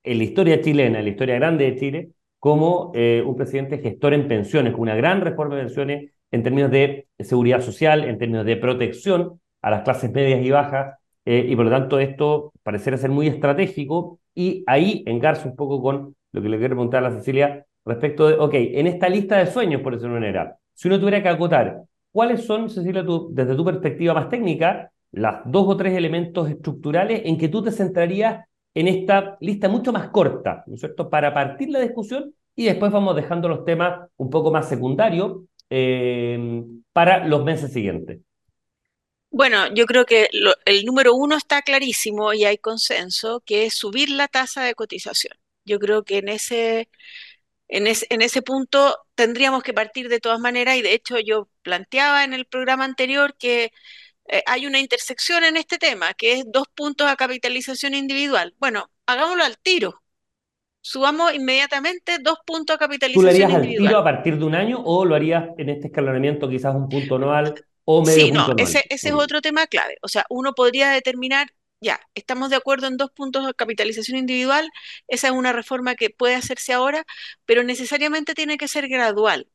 en 0.03 0.19
la 0.19 0.25
historia 0.25 0.61
chilena, 0.61 0.99
en 0.99 1.05
la 1.05 1.11
historia 1.11 1.35
grande 1.37 1.71
de 1.71 1.77
Chile, 1.79 2.11
como 2.43 2.91
eh, 2.93 3.23
un 3.25 3.37
presidente 3.37 3.79
gestor 3.79 4.15
en 4.15 4.27
pensiones, 4.27 4.73
con 4.73 4.81
una 4.81 4.97
gran 4.97 5.21
reforma 5.21 5.55
de 5.55 5.63
pensiones 5.63 6.11
en 6.33 6.43
términos 6.43 6.73
de 6.73 7.07
seguridad 7.21 7.61
social, 7.61 8.03
en 8.03 8.19
términos 8.19 8.45
de 8.45 8.57
protección 8.57 9.41
a 9.61 9.71
las 9.71 9.83
clases 9.83 10.11
medias 10.11 10.45
y 10.45 10.51
bajas, 10.51 10.99
eh, 11.25 11.47
y 11.49 11.55
por 11.55 11.67
lo 11.67 11.71
tanto 11.71 12.01
esto 12.01 12.53
pareciera 12.65 12.99
ser 12.99 13.11
muy 13.11 13.29
estratégico, 13.29 14.19
y 14.35 14.65
ahí 14.67 15.05
engarza 15.07 15.49
un 15.49 15.55
poco 15.55 15.81
con 15.81 16.17
lo 16.33 16.43
que 16.43 16.49
le 16.49 16.59
quiero 16.59 16.75
preguntar 16.75 17.05
a 17.05 17.11
la 17.11 17.17
Cecilia 17.17 17.65
respecto 17.85 18.27
de, 18.27 18.35
ok, 18.35 18.55
en 18.55 18.89
esta 18.89 19.09
lista 19.09 19.39
de 19.39 19.47
sueños, 19.47 19.81
por 19.81 19.93
decirlo 19.93 20.15
de 20.15 20.21
manera, 20.23 20.57
si 20.75 20.89
uno 20.89 20.99
tuviera 20.99 21.23
que 21.23 21.29
acotar, 21.29 21.83
¿cuáles 22.11 22.45
son, 22.45 22.69
Cecilia, 22.69 23.05
desde 23.31 23.55
tu 23.55 23.65
perspectiva 23.65 24.15
más 24.15 24.29
técnica, 24.29 24.91
las 25.13 25.43
dos 25.45 25.69
o 25.69 25.77
tres 25.77 25.97
elementos 25.97 26.51
estructurales 26.51 27.23
en 27.25 27.39
que 27.39 27.49
tú 27.49 27.63
te 27.63 27.71
centrarías 27.71 28.47
en 28.75 28.89
esta 28.89 29.37
lista 29.41 29.69
mucho 29.69 29.93
más 29.93 30.11
corta, 30.11 30.65
¿no 30.67 30.75
es 30.75 30.81
cierto?, 30.81 31.11
para 31.11 31.33
partir 31.35 31.71
la 31.71 31.81
discusión 31.81 32.35
y 32.55 32.65
después 32.65 32.93
vamos 32.93 33.17
dejando 33.17 33.49
los 33.49 33.65
temas 33.65 34.09
un 34.17 34.31
poco 34.31 34.51
más 34.51 34.69
secundarios 34.69 35.43
eh, 35.71 36.63
para 36.93 37.27
los 37.27 37.45
meses 37.45 37.73
siguientes. 37.73 38.21
Bueno, 39.31 39.73
yo 39.75 39.87
creo 39.87 40.05
que 40.05 40.29
el 40.67 40.85
número 40.85 41.15
uno 41.15 41.37
está 41.37 41.63
clarísimo 41.63 42.35
y 42.35 42.45
hay 42.45 42.59
consenso, 42.59 43.41
que 43.47 43.65
es 43.65 43.75
subir 43.75 44.11
la 44.11 44.29
tasa 44.29 44.63
de 44.63 44.75
cotización. 44.75 45.35
Yo 45.65 45.79
creo 45.79 46.05
que 46.05 46.19
en 46.19 46.29
ese, 46.29 46.91
en, 47.69 47.87
en 47.87 48.23
ese 48.23 48.43
punto 48.43 48.99
tendríamos 49.15 49.63
que 49.63 49.73
partir 49.73 50.11
de 50.11 50.21
todas 50.21 50.39
maneras 50.41 50.77
y 50.77 50.83
de 50.83 50.93
hecho 50.93 51.19
yo 51.19 51.49
planteaba 51.63 52.25
en 52.25 52.35
el 52.35 52.45
programa 52.45 52.85
anterior 52.85 53.35
que 53.39 53.73
eh, 54.33 54.43
hay 54.47 54.67
una 54.67 54.81
intersección 54.81 55.45
en 55.45 55.59
este 55.59 55.77
tema, 55.77 56.15
que 56.15 56.33
es 56.33 56.45
dos 56.51 56.67
puntos 56.75 57.07
a 57.07 57.17
capitalización 57.17 57.93
individual. 57.93 58.55
Bueno, 58.59 58.91
hagámoslo 59.05 59.45
al 59.45 59.59
tiro. 59.59 60.01
Subamos 60.81 61.35
inmediatamente 61.35 62.17
dos 62.19 62.39
puntos 62.47 62.77
a 62.77 62.79
capitalización 62.79 63.51
individual. 63.51 63.51
¿Tú 63.51 63.53
lo 63.53 63.59
harías 63.61 63.79
al 63.79 63.87
tiro 63.89 63.99
a 63.99 64.05
partir 64.05 64.39
de 64.39 64.45
un 64.45 64.55
año 64.55 64.83
o 64.83 65.05
lo 65.05 65.15
harías 65.15 65.51
en 65.59 65.69
este 65.69 65.89
escalonamiento 65.89 66.49
quizás 66.49 66.75
un 66.75 66.89
punto 66.89 67.17
anual 67.17 67.55
o 67.85 68.03
medio 68.03 68.25
sí, 68.25 68.33
no, 68.33 68.55
ese, 68.57 68.83
ese 68.89 69.09
es 69.09 69.15
otro 69.15 69.43
tema 69.43 69.67
clave. 69.67 69.99
O 70.01 70.09
sea, 70.09 70.25
uno 70.31 70.55
podría 70.55 70.89
determinar, 70.89 71.49
ya, 71.83 72.01
estamos 72.15 72.49
de 72.49 72.57
acuerdo 72.57 72.87
en 72.87 72.97
dos 72.97 73.11
puntos 73.11 73.47
de 73.47 73.53
capitalización 73.53 74.17
individual, 74.17 74.67
esa 75.09 75.27
es 75.27 75.35
una 75.35 75.53
reforma 75.53 75.95
que 75.95 76.09
puede 76.09 76.37
hacerse 76.37 76.73
ahora, 76.73 77.05
pero 77.45 77.65
necesariamente 77.65 78.33
tiene 78.33 78.57
que 78.57 78.67
ser 78.67 78.89
gradual. 78.89 79.47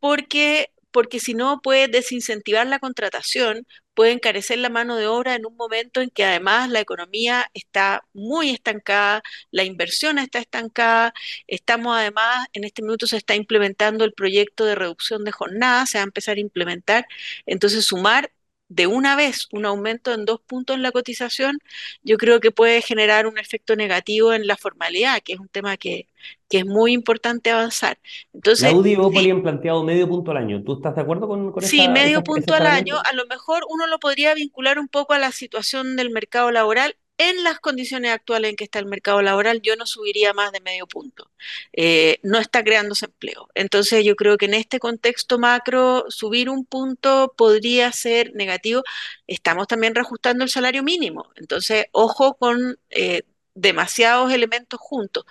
Porque 0.00 0.70
porque 0.92 1.20
si 1.20 1.34
no 1.34 1.60
puede 1.62 1.88
desincentivar 1.88 2.66
la 2.66 2.78
contratación, 2.78 3.66
puede 3.94 4.12
encarecer 4.12 4.58
la 4.58 4.70
mano 4.70 4.96
de 4.96 5.06
obra 5.06 5.34
en 5.34 5.46
un 5.46 5.56
momento 5.56 6.00
en 6.00 6.10
que 6.10 6.24
además 6.24 6.70
la 6.70 6.80
economía 6.80 7.50
está 7.54 8.02
muy 8.12 8.50
estancada, 8.50 9.22
la 9.50 9.64
inversión 9.64 10.18
está 10.18 10.38
estancada, 10.38 11.12
estamos 11.46 11.96
además, 11.96 12.46
en 12.52 12.64
este 12.64 12.82
minuto 12.82 13.06
se 13.06 13.16
está 13.18 13.34
implementando 13.34 14.04
el 14.04 14.12
proyecto 14.14 14.64
de 14.64 14.74
reducción 14.74 15.24
de 15.24 15.32
jornadas, 15.32 15.90
se 15.90 15.98
va 15.98 16.02
a 16.02 16.04
empezar 16.04 16.36
a 16.36 16.40
implementar, 16.40 17.06
entonces 17.46 17.84
sumar 17.86 18.32
de 18.70 18.86
una 18.86 19.16
vez 19.16 19.48
un 19.50 19.66
aumento 19.66 20.14
en 20.14 20.24
dos 20.24 20.40
puntos 20.40 20.76
en 20.76 20.82
la 20.82 20.92
cotización, 20.92 21.58
yo 22.04 22.16
creo 22.16 22.38
que 22.38 22.52
puede 22.52 22.80
generar 22.82 23.26
un 23.26 23.36
efecto 23.36 23.74
negativo 23.74 24.32
en 24.32 24.46
la 24.46 24.56
formalidad, 24.56 25.20
que 25.24 25.32
es 25.32 25.40
un 25.40 25.48
tema 25.48 25.76
que, 25.76 26.06
que 26.48 26.58
es 26.58 26.66
muy 26.66 26.92
importante 26.92 27.50
avanzar. 27.50 27.98
Entonces, 28.32 28.72
la 28.72 28.78
UDI 28.78 28.96
y 29.26 29.30
han 29.30 29.42
planteado 29.42 29.82
medio 29.82 30.08
punto 30.08 30.30
al 30.30 30.36
año. 30.36 30.62
¿Tú 30.62 30.74
estás 30.74 30.94
de 30.94 31.00
acuerdo 31.00 31.26
con, 31.26 31.50
con 31.50 31.62
Sí, 31.64 31.88
medio 31.88 32.22
punto 32.22 32.54
al 32.54 32.68
año. 32.68 32.96
A 33.04 33.12
lo 33.12 33.26
mejor 33.26 33.64
uno 33.68 33.88
lo 33.88 33.98
podría 33.98 34.34
vincular 34.34 34.78
un 34.78 34.86
poco 34.86 35.14
a 35.14 35.18
la 35.18 35.32
situación 35.32 35.96
del 35.96 36.10
mercado 36.10 36.52
laboral 36.52 36.94
en 37.20 37.44
las 37.44 37.60
condiciones 37.60 38.12
actuales 38.12 38.50
en 38.50 38.56
que 38.56 38.64
está 38.64 38.78
el 38.78 38.86
mercado 38.86 39.20
laboral, 39.20 39.60
yo 39.62 39.76
no 39.76 39.84
subiría 39.84 40.32
más 40.32 40.52
de 40.52 40.60
medio 40.60 40.86
punto. 40.86 41.30
Eh, 41.74 42.18
no 42.22 42.38
está 42.38 42.64
creándose 42.64 43.04
empleo. 43.06 43.48
Entonces, 43.54 44.04
yo 44.04 44.16
creo 44.16 44.38
que 44.38 44.46
en 44.46 44.54
este 44.54 44.78
contexto 44.78 45.38
macro, 45.38 46.06
subir 46.08 46.48
un 46.48 46.64
punto 46.64 47.34
podría 47.36 47.92
ser 47.92 48.34
negativo. 48.34 48.82
Estamos 49.26 49.66
también 49.66 49.94
reajustando 49.94 50.44
el 50.44 50.50
salario 50.50 50.82
mínimo. 50.82 51.30
Entonces, 51.36 51.86
ojo 51.92 52.36
con 52.38 52.78
eh, 52.88 53.24
demasiados 53.54 54.32
elementos 54.32 54.80
juntos. 54.80 55.24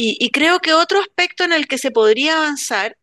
Y, 0.00 0.30
creo 0.30 0.60
que 0.60 0.74
otro 0.74 1.00
aspecto 1.00 1.44
en 1.44 1.52
el 1.52 1.66
que 1.66 1.78
se 1.78 1.90
podría 1.90 2.36
avanzar 2.38 2.98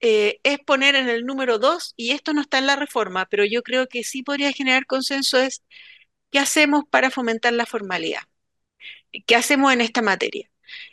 eh, 0.00 0.40
es 0.44 0.58
poner 0.60 0.96
en 0.96 1.08
el 1.08 1.26
número 1.26 1.58
dos, 1.58 1.94
y 1.96 2.12
esto 2.12 2.32
no 2.32 2.40
está 2.40 2.58
en 2.58 2.66
la 2.66 2.76
reforma, 2.76 3.26
pero 3.30 3.44
yo 3.44 3.62
creo 3.62 3.86
que 3.88 4.02
sí 4.04 4.22
podría 4.22 4.52
generar 4.52 4.86
consenso, 4.86 5.38
es 5.38 5.62
¿qué 6.30 6.38
hacemos 6.38 6.84
para 6.90 7.10
fomentar 7.10 7.52
la 7.52 7.66
formalidad? 7.66 8.22
¿Qué 9.26 9.36
hacemos 9.36 9.72
en 9.72 9.80
esta 9.80 10.02
materia? 10.02 10.50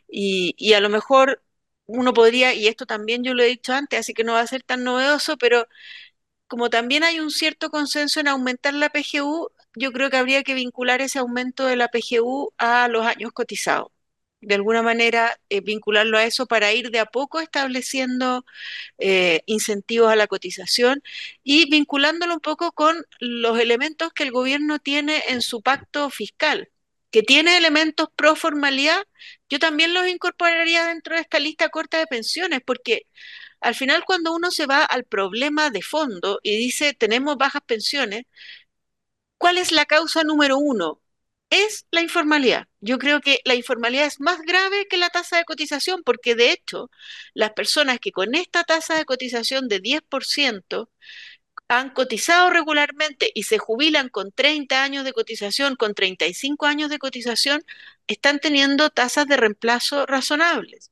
Y, 0.08 0.74
a 0.74 0.79
lo 0.82 0.89
mejor 0.89 1.44
uno 1.86 2.13
podría, 2.13 2.53
y 2.53 2.67
esto 2.67 2.86
también 2.86 3.24
yo 3.24 3.34
lo 3.34 3.44
he 3.44 3.48
dicho 3.48 3.74
antes, 3.74 4.00
así 4.00 4.13
que 4.13 4.24
no 4.24 4.34
va 4.34 4.41
a 4.41 4.48
ser 4.48 4.63
tan 4.63 4.84
novedoso, 4.84 5.38
pero 5.38 5.67
como 6.48 6.70
también 6.70 7.03
hay 7.03 7.20
un 7.20 7.32
cierto 7.32 7.70
consenso 7.72 8.20
en 8.22 8.29
aumentar 8.29 8.74
la 8.74 8.89
PGU, 8.89 9.50
yo 9.75 9.91
creo 9.94 10.10
que 10.10 10.17
habría 10.17 10.44
que 10.44 10.56
vincular 10.56 11.01
ese 11.01 11.20
aumento 11.20 11.65
de 11.65 11.77
la 11.77 11.89
PGU 11.89 12.53
a 12.58 12.88
los 12.89 13.06
años 13.06 13.32
cotizados 13.34 13.91
de 14.41 14.56
alguna 14.56 14.84
manera 14.84 15.36
eh, 15.50 15.62
vincularlo 15.62 16.17
a 16.17 16.24
eso 16.25 16.46
para 16.46 16.72
ir 16.74 16.91
de 16.91 17.00
a 17.00 17.06
poco 17.08 17.39
estableciendo 17.39 18.46
eh, 19.00 19.41
incentivos 19.48 20.12
a 20.12 20.15
la 20.15 20.27
cotización 20.27 21.03
y 21.44 21.70
vinculándolo 21.70 22.36
un 22.36 22.39
poco 22.41 22.72
con 22.74 23.06
los 23.20 23.60
elementos 23.60 24.13
que 24.13 24.24
el 24.24 24.32
gobierno 24.32 24.79
tiene 24.79 25.24
en 25.29 25.41
su 25.41 25.62
pacto 25.62 26.10
fiscal, 26.10 26.70
que 27.12 27.24
tiene 27.24 27.58
elementos 27.58 28.10
pro 28.15 28.36
formalidad, 28.36 29.03
yo 29.50 29.60
también 29.60 29.94
los 29.94 30.08
incorporaría 30.08 30.86
dentro 30.88 31.15
de 31.15 31.22
esta 31.22 31.39
lista 31.39 31.70
corta 31.70 31.98
de 32.00 32.08
pensiones, 32.08 32.62
porque 32.65 33.03
al 33.62 33.75
final 33.75 34.03
cuando 34.06 34.34
uno 34.36 34.51
se 34.51 34.65
va 34.67 34.84
al 34.86 35.03
problema 35.06 35.70
de 35.72 35.82
fondo 35.82 36.39
y 36.44 36.58
dice 36.58 36.94
tenemos 36.94 37.38
bajas 37.38 37.62
pensiones, 37.65 38.25
¿cuál 39.39 39.58
es 39.58 39.72
la 39.72 39.86
causa 39.88 40.24
número 40.24 40.58
uno? 40.60 41.01
Es 41.50 41.88
la 41.92 42.01
informalidad. 42.01 42.68
Yo 42.82 42.98
creo 43.00 43.22
que 43.22 43.39
la 43.46 43.56
informalidad 43.56 44.06
es 44.06 44.20
más 44.20 44.42
grave 44.42 44.88
que 44.89 44.98
la 44.98 45.10
tasa 45.10 45.38
de 45.38 45.46
cotización 45.46 46.04
porque 46.04 46.36
de 46.36 46.51
hecho 46.51 46.89
las 47.34 47.51
personas 47.54 48.00
que 48.00 48.12
con 48.12 48.36
esta 48.36 48.63
tasa 48.63 48.96
de 48.96 49.06
cotización 49.06 49.68
de 49.68 49.82
10% 49.82 50.89
han 51.70 51.92
cotizado 51.92 52.50
regularmente 52.50 53.32
y 53.34 53.44
se 53.44 53.58
jubilan 53.58 54.10
con 54.10 54.32
30 54.32 54.84
años 54.84 55.04
de 55.06 55.13
cotización, 55.13 55.75
con 55.75 55.94
35 55.96 56.66
años 56.66 56.89
de 56.89 57.00
cotización, 57.00 57.63
están 58.08 58.39
teniendo 58.39 58.89
tasas 58.89 59.27
de 59.27 59.38
reemplazo 59.38 60.06
razonables. 60.06 60.92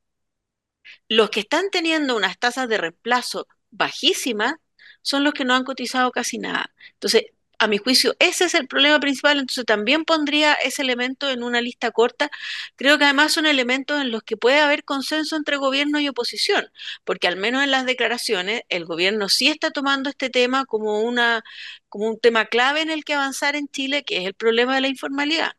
Los 1.08 1.30
que 1.30 1.42
están 1.42 1.70
teniendo 1.72 2.16
unas 2.16 2.38
tasas 2.40 2.68
de 2.70 2.78
reemplazo 2.78 3.48
bajísimas 3.72 4.56
son 5.02 5.24
los 5.24 5.34
que 5.34 5.46
no 5.46 5.54
han 5.56 5.64
cotizado 5.64 6.12
casi 6.12 6.38
nada. 6.38 6.74
Entonces, 6.94 7.26
a 7.60 7.68
mi 7.68 7.78
juicio, 7.78 8.16
ese 8.20 8.46
es 8.46 8.56
el 8.56 8.68
problema 8.68 9.00
principal, 9.00 9.40
entonces 9.40 9.66
también 9.66 10.06
pondría 10.06 10.54
ese 10.54 10.82
elemento 10.82 11.30
en 11.30 11.44
una 11.44 11.62
lista 11.62 11.92
corta. 11.92 12.30
Creo 12.76 12.98
que 12.98 13.06
además 13.06 13.34
son 13.34 13.46
elementos 13.46 14.02
en 14.02 14.12
los 14.12 14.24
que 14.24 14.38
puede 14.38 14.60
haber 14.60 14.84
consenso 14.84 15.36
entre 15.36 15.58
gobierno 15.58 16.00
y 16.00 16.08
oposición, 16.10 16.66
porque 17.04 17.28
al 17.28 17.38
menos 17.38 17.64
en 17.64 17.72
las 17.72 17.86
declaraciones 17.86 18.62
el 18.70 18.86
gobierno 18.86 19.30
sí 19.30 19.48
está 19.48 19.72
tomando 19.72 20.10
este 20.10 20.30
tema 20.30 20.66
como 20.66 21.02
una 21.02 21.44
como 21.90 22.10
un 22.10 22.20
tema 22.20 22.46
clave 22.46 22.82
en 22.82 22.90
el 22.90 23.06
que 23.06 23.14
avanzar 23.14 23.56
en 23.56 23.68
Chile, 23.70 24.04
que 24.04 24.18
es 24.18 24.26
el 24.26 24.34
problema 24.34 24.76
de 24.76 24.82
la 24.82 24.88
informalidad. 24.90 25.52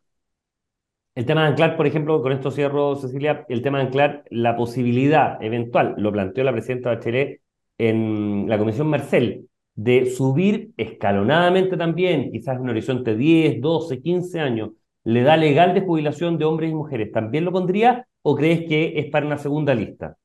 El 1.14 1.24
tema 1.24 1.42
de 1.42 1.48
anclar, 1.48 1.76
por 1.78 1.86
ejemplo, 1.86 2.20
con 2.20 2.32
esto 2.32 2.50
cierro, 2.50 2.94
Cecilia, 2.96 3.46
el 3.48 3.62
tema 3.62 3.78
de 3.78 3.84
anclar 3.84 4.24
la 4.30 4.54
posibilidad 4.54 5.42
eventual, 5.42 5.94
lo 5.96 6.12
planteó 6.12 6.44
la 6.44 6.52
presidenta 6.52 6.90
Bachelet 6.90 7.40
en 7.78 8.46
la 8.48 8.58
Comisión 8.58 8.88
Marcel, 8.88 9.48
de 9.76 10.10
subir 10.10 10.70
escalonadamente 10.76 11.76
también, 11.76 12.32
quizás 12.32 12.56
en 12.56 12.62
un 12.62 12.70
horizonte 12.70 13.14
10, 13.14 13.60
12, 13.60 14.02
15 14.02 14.40
años, 14.40 14.70
le 15.04 15.22
da 15.22 15.36
legal 15.36 15.74
de 15.74 15.82
jubilación 15.82 16.38
de 16.38 16.46
hombres 16.46 16.70
y 16.70 16.74
mujeres, 16.74 17.12
¿también 17.12 17.44
lo 17.44 17.52
pondría 17.52 18.08
o 18.22 18.34
crees 18.34 18.66
que 18.66 18.98
es 18.98 19.06
para 19.10 19.26
una 19.26 19.38
segunda 19.38 19.74
lista? 19.74 20.16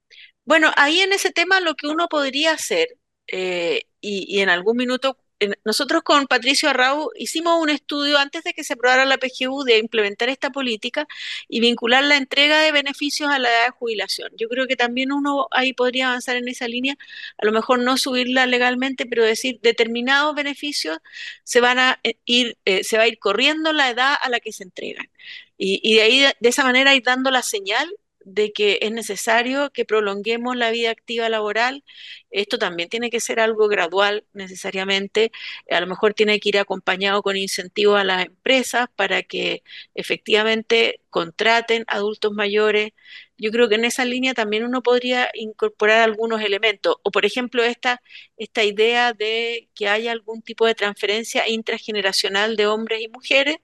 Bueno, 0.46 0.72
ahí 0.76 1.00
en 1.02 1.14
ese 1.14 1.32
tema 1.32 1.60
lo 1.60 1.76
que 1.76 1.88
uno 1.88 2.08
podría 2.08 2.54
hacer, 2.54 2.88
eh, 3.28 3.84
y, 4.00 4.40
en 4.40 4.50
algún 4.50 4.78
minuto 4.78 5.18
nosotros 5.64 6.04
con 6.04 6.28
Patricio 6.28 6.70
Arrau 6.70 7.12
hicimos 7.16 7.62
un 7.62 7.70
estudio 7.70 8.18
antes 8.18 8.44
de 8.44 8.54
que 8.54 8.64
se 8.64 8.74
aprobara 8.74 9.06
la 9.06 9.18
PGU 9.18 9.64
de 9.64 9.78
implementar 9.78 10.30
esta 10.30 10.52
política 10.52 11.08
y 11.48 11.60
vincular 11.60 12.04
la 12.04 12.18
entrega 12.18 12.62
de 12.62 12.72
beneficios 12.72 13.30
a 13.32 13.40
la 13.40 13.50
edad 13.50 13.66
de 13.66 13.72
jubilación. 13.72 14.32
Yo 14.38 14.48
creo 14.50 14.68
que 14.68 14.76
también 14.76 15.12
uno 15.12 15.48
ahí 15.52 15.74
podría 15.74 16.08
avanzar 16.10 16.36
en 16.36 16.48
esa 16.48 16.68
línea, 16.68 16.98
a 17.38 17.46
lo 17.46 17.52
mejor 17.52 17.80
no 17.80 17.98
subirla 17.98 18.46
legalmente, 18.46 19.06
pero 19.06 19.24
decir 19.24 19.60
determinados 19.62 20.36
beneficios 20.36 21.00
se 21.44 21.62
van 21.62 21.80
a 21.80 22.00
eh, 22.04 22.16
ir, 22.26 22.58
eh, 22.66 22.84
se 22.84 22.98
va 22.98 23.04
a 23.04 23.08
ir 23.08 23.20
corriendo 23.20 23.74
la 23.74 23.90
edad 23.90 24.16
a 24.22 24.30
la 24.30 24.40
que 24.40 24.54
se 24.54 24.64
entregan. 24.64 25.10
Y, 25.58 25.80
y 25.84 25.96
de 25.96 26.02
ahí, 26.02 26.20
de 26.40 26.50
esa 26.50 26.64
manera, 26.64 26.96
ir 26.96 27.04
dando 27.04 27.32
la 27.32 27.44
señal 27.44 27.88
de 28.26 28.54
que 28.54 28.80
es 28.82 28.92
necesario 28.92 29.72
que 29.72 29.86
prolonguemos 29.86 30.56
la 30.56 30.72
vida 30.72 30.92
activa 30.92 31.30
laboral. 31.30 31.84
Esto 32.30 32.58
también 32.60 32.90
tiene 32.90 33.10
que 33.10 33.20
ser 33.20 33.40
algo 33.40 33.68
gradual 33.68 34.26
necesariamente. 34.34 35.32
A 35.70 35.80
lo 35.82 35.88
mejor 35.88 36.14
tiene 36.14 36.40
que 36.40 36.50
ir 36.50 36.58
acompañado 36.60 37.22
con 37.24 37.38
incentivos 37.38 38.00
a 38.00 38.04
las 38.04 38.26
empresas 38.26 38.88
para 38.96 39.24
que 39.24 39.64
efectivamente 39.96 41.02
contraten 41.10 41.84
adultos 41.88 42.32
mayores. 42.34 42.92
Yo 43.38 43.52
creo 43.52 43.68
que 43.70 43.76
en 43.76 43.86
esa 43.86 44.06
línea 44.06 44.34
también 44.34 44.64
uno 44.66 44.84
podría 44.84 45.30
incorporar 45.34 46.02
algunos 46.02 46.42
elementos. 46.42 46.96
O 47.04 47.12
por 47.12 47.26
ejemplo, 47.26 47.64
esta, 47.64 48.02
esta 48.38 48.64
idea 48.64 49.14
de 49.14 49.70
que 49.76 49.88
haya 49.90 50.12
algún 50.12 50.42
tipo 50.42 50.66
de 50.68 50.76
transferencia 50.76 51.48
intrageneracional 51.48 52.56
de 52.56 52.68
hombres 52.68 53.02
y 53.02 53.08
mujeres, 53.10 53.58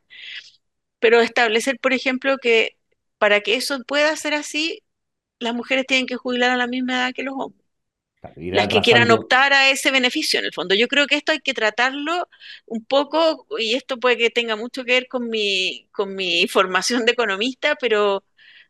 pero 0.99 1.21
establecer, 1.21 1.79
por 1.79 1.93
ejemplo, 1.93 2.37
que 2.37 2.76
para 3.17 3.41
que 3.41 3.55
eso 3.55 3.79
pueda 3.83 4.15
ser 4.15 4.33
así, 4.33 4.83
las 5.39 5.53
mujeres 5.55 5.85
tienen 5.87 6.07
que 6.07 6.17
jubilar 6.17 6.51
a 6.51 6.57
la 6.57 6.67
misma 6.67 6.93
edad 6.93 7.13
que 7.13 7.23
los 7.23 7.35
hombres. 7.37 7.65
Las 8.49 8.67
que 8.67 8.81
quieran 8.81 9.11
optar 9.11 9.53
a 9.53 9.69
ese 9.69 9.91
beneficio, 9.91 10.39
en 10.39 10.45
el 10.45 10.53
fondo. 10.53 10.75
Yo 10.75 10.87
creo 10.87 11.07
que 11.07 11.15
esto 11.15 11.31
hay 11.33 11.39
que 11.39 11.53
tratarlo 11.53 12.29
un 12.65 12.83
poco, 12.85 13.45
y 13.59 13.75
esto 13.75 13.97
puede 13.97 14.17
que 14.17 14.29
tenga 14.29 14.55
mucho 14.55 14.83
que 14.85 14.93
ver 14.93 15.07
con 15.07 15.29
mi, 15.29 15.87
con 15.91 16.15
mi 16.15 16.47
formación 16.47 17.05
de 17.05 17.11
economista, 17.13 17.75
pero 17.75 18.23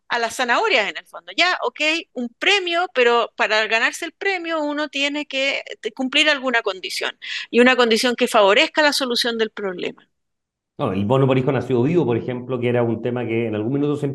a 0.10 0.20
las 0.20 0.36
zanahorias 0.38 0.89
en 0.89 0.98
el 0.98 1.06
fondo. 1.08 1.32
Ya, 1.38 1.58
ok, 1.63 1.82
un 2.13 2.30
premio, 2.39 2.88
pero 2.94 3.34
para 3.36 3.68
ganarse 3.68 4.06
el 4.06 4.13
premio 4.13 4.62
uno 4.62 4.89
tiene 4.89 5.25
que 5.25 5.63
cumplir 5.96 6.30
alguna 6.30 6.62
condición, 6.62 7.18
y 7.50 7.60
una 7.60 7.75
condición 7.75 8.16
que 8.16 8.27
favorezca 8.27 8.82
la 8.82 8.94
solución 8.94 9.38
del 9.38 9.51
problema. 9.51 10.08
El 10.79 11.05
bono 11.05 11.25
por 11.25 11.39
hijo 11.39 11.51
nacido 11.51 11.81
vivo, 11.81 12.05
por 12.05 12.17
ejemplo, 12.17 12.60
que 12.60 12.69
era 12.69 12.84
un 12.84 13.01
tema 13.01 13.25
que 13.25 13.48
en 13.48 13.55
algún 13.55 13.74
minuto 13.74 13.96
se, 13.96 14.05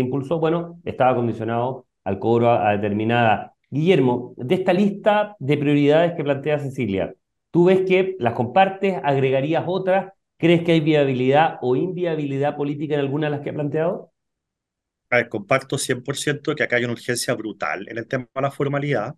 impulsó, 0.00 0.38
bueno, 0.38 0.78
estaba 0.84 1.16
condicionado 1.16 1.86
al 2.04 2.18
cobro 2.18 2.50
a, 2.50 2.72
determinada. 2.72 3.54
Guillermo, 3.70 4.34
de 4.36 4.56
esta 4.56 4.74
lista 4.74 5.34
de 5.38 5.56
prioridades 5.56 6.12
que 6.12 6.24
plantea 6.24 6.58
Cecilia, 6.58 7.14
¿tú 7.50 7.64
ves 7.64 7.82
que 7.86 8.16
las 8.18 8.34
compartes, 8.34 9.00
agregarías 9.02 9.64
otras? 9.66 10.12
¿Crees 10.36 10.62
que 10.62 10.72
hay 10.72 10.80
viabilidad 10.80 11.58
o 11.62 11.74
inviabilidad 11.74 12.54
política 12.54 12.94
en 12.94 13.00
alguna 13.00 13.28
de 13.28 13.30
las 13.30 13.40
que 13.40 13.50
ha 13.50 13.54
planteado? 13.54 14.12
A 15.08 15.16
ver, 15.16 15.28
comparto 15.30 15.78
100% 15.78 16.54
que 16.54 16.62
acá 16.62 16.76
hay 16.76 16.84
una 16.84 16.92
urgencia 16.92 17.32
brutal 17.34 17.88
en 17.88 17.96
el 17.96 18.06
tema 18.06 18.28
de 18.34 18.42
la 18.42 18.50
formalidad. 18.50 19.14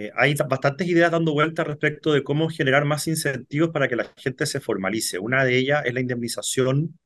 Eh, 0.00 0.12
hay 0.14 0.34
bastantes 0.48 0.86
ideas 0.86 1.10
dando 1.10 1.32
vueltas 1.32 1.66
respecto 1.66 2.12
de 2.12 2.22
cómo 2.22 2.48
generar 2.48 2.84
más 2.84 3.08
incentivos 3.08 3.70
para 3.70 3.88
que 3.88 3.96
la 3.96 4.04
gente 4.16 4.46
se 4.46 4.60
formalice. 4.60 5.18
Una 5.18 5.44
de 5.44 5.56
ellas 5.58 5.82
es 5.84 5.92
la 5.92 6.00
indemnización 6.00 7.00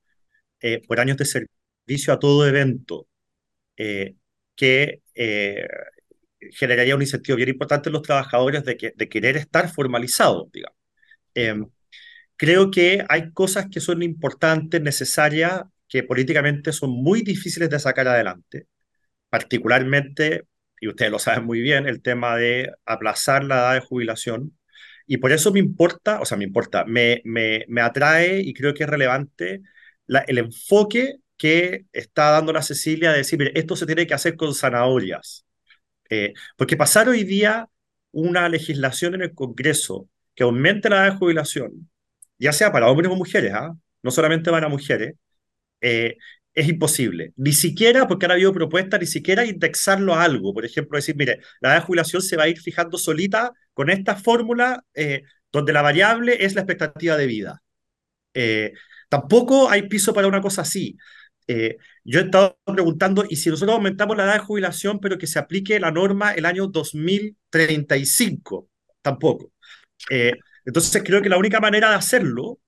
eh, 0.61 0.83
por 0.87 1.01
años 1.01 1.17
de 1.17 1.25
servicio 1.25 2.13
a 2.13 2.19
todo 2.19 2.47
evento, 2.47 3.09
eh, 3.77 4.17
que 4.57 5.03
generaría 6.53 6.97
un 6.97 7.03
incentivo 7.03 7.37
bien 7.37 7.49
importante 7.51 7.89
en 7.89 7.95
los 7.95 8.03
trabajadores 8.03 8.65
de, 8.65 8.77
que, 8.77 8.93
de 8.95 9.09
querer 9.09 9.37
estar 9.39 9.73
formalizados, 9.73 10.53
digamos. 10.53 10.79
Em, 11.35 11.67
creo 12.37 12.71
que 12.71 13.05
hay 13.09 13.33
cosas 13.33 13.69
que 13.71 13.81
son 13.81 14.03
importantes, 14.03 14.83
necesarias, 14.83 15.63
que 15.89 16.03
políticamente 16.03 16.73
son 16.73 16.91
muy 16.91 17.23
difíciles 17.23 17.71
de 17.71 17.81
sacar 17.81 18.09
adelante, 18.09 18.67
particularmente 19.31 20.47
y 20.83 20.89
ustedes 20.89 21.13
lo 21.13 21.21
saben 21.21 21.45
muy 21.45 21.61
bien, 21.61 21.87
el 21.87 22.03
tema 22.03 22.37
de 22.37 22.73
aplazar 22.87 23.45
la 23.45 23.57
edad 23.57 23.75
de 23.75 23.81
jubilación. 23.81 24.59
Y 25.07 25.19
por 25.19 25.31
eso 25.33 25.53
me 25.53 25.61
importa, 25.61 26.21
o 26.21 26.25
sea, 26.25 26.37
me 26.37 26.45
importa, 26.45 26.85
me, 26.85 27.23
me, 27.25 27.65
me 27.69 27.81
atrae 27.83 28.41
y 28.41 28.53
creo 28.53 28.75
que 28.75 28.83
es 28.83 28.91
relevante 28.91 29.63
el 30.09 30.39
enfoque 30.39 31.19
que 31.37 31.87
está 31.93 32.31
dando 32.33 32.53
la 32.53 32.63
Cecilia 32.63 33.13
de 33.13 33.19
decir, 33.19 33.39
mire, 33.39 33.53
esto 33.55 33.77
se 33.77 33.87
tiene 33.87 34.09
que 34.09 34.15
hacer 34.15 34.37
con 34.37 34.55
zanahorias. 34.55 35.47
Eh, 36.11 36.35
porque 36.57 36.77
pasar 36.77 37.09
hoy 37.09 37.23
día 37.23 37.69
una 38.11 38.49
legislación 38.49 39.15
en 39.15 39.23
el 39.23 39.35
Congreso 39.35 40.09
que 40.35 40.43
aumente 40.43 40.91
la 40.91 40.97
edad 40.97 41.13
de 41.13 41.19
jubilación, 41.19 41.91
ya 42.39 42.53
sea 42.53 42.73
para 42.73 42.89
hombres 42.91 43.09
o 43.11 43.17
mujeres, 43.17 43.53
¿ah? 43.55 43.73
no 44.03 44.11
solamente 44.11 44.51
para 44.51 44.69
mujeres, 44.69 45.15
eh, 45.81 46.17
es 46.55 46.69
imposible. 46.69 47.33
Ni 47.37 47.53
siquiera, 47.53 48.07
porque 48.07 48.27
ahora 48.27 48.35
ha 48.35 48.37
habido 48.37 48.53
propuestas, 48.53 49.01
ni 49.01 49.07
siquiera 49.07 49.45
indexarlo 49.45 50.15
a 50.15 50.25
algo. 50.25 50.53
Por 50.53 50.65
ejemplo, 50.65 50.97
decir, 50.97 51.17
mire, 51.17 51.41
la 51.61 51.71
edad 51.71 51.81
de 51.81 51.87
jubilación 51.87 52.23
se 52.23 52.37
va 52.37 52.45
a 52.45 52.49
ir 52.49 52.61
fijando 52.61 52.99
solita 52.99 53.53
con 53.73 53.91
esta 53.91 54.17
fórmula 54.17 54.85
eh, 54.95 55.23
donde 55.51 55.73
la 55.73 55.83
variable 55.83 56.45
es 56.45 56.55
la 56.55 56.63
expectativa 56.63 57.17
de 57.17 57.27
vida. 57.27 57.63
Eh, 58.35 58.73
tampoco 59.09 59.71
hay 59.71 59.89
piso 59.89 60.13
para 60.15 60.29
una 60.29 60.41
cosa 60.41 60.63
así. 60.63 60.97
Eh, 61.47 61.77
yo 62.05 62.21
he 62.21 62.25
estado 62.25 62.59
preguntando, 62.67 63.25
¿y 63.29 63.37
si 63.37 63.51
nosotros 63.51 63.77
aumentamos 63.77 64.17
la 64.17 64.25
edad 64.25 64.35
de 64.35 64.39
jubilación, 64.41 65.01
pero 65.01 65.19
que 65.19 65.27
se 65.27 65.39
aplique 65.39 65.81
la 65.81 65.91
norma 65.91 66.33
el 66.33 66.47
año 66.47 66.67
2035? 66.67 68.69
Tampoco. 69.03 69.53
entonces 70.65 71.03
creo 71.05 71.23
que 71.23 71.29
la 71.29 71.39
única 71.39 71.61
manera 71.61 71.91
de 71.91 71.97
hacerlo 71.97 72.59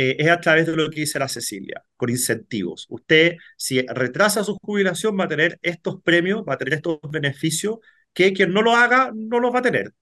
eh, 0.00 0.16
es 0.20 0.30
a 0.30 0.40
través 0.40 0.64
de 0.66 0.76
lo 0.76 0.88
que 0.90 1.00
dice 1.00 1.18
la 1.18 1.26
Cecilia, 1.28 1.82
con 1.96 2.08
incentivos. 2.08 2.86
Usted, 2.88 3.36
si 3.56 3.82
retrasa 3.82 4.44
su 4.44 4.56
jubilación, 4.62 5.18
va 5.18 5.24
a 5.24 5.28
tener 5.28 5.58
estos 5.60 6.00
premios, 6.02 6.44
va 6.48 6.54
a 6.54 6.58
tener 6.58 6.74
estos 6.74 7.00
beneficios 7.10 7.78
que 8.12 8.32
quien 8.32 8.52
no 8.52 8.62
lo 8.62 8.76
haga 8.76 9.10
no 9.12 9.40
los 9.40 9.52
va 9.52 9.58
a 9.58 9.62
tener. 9.62 9.92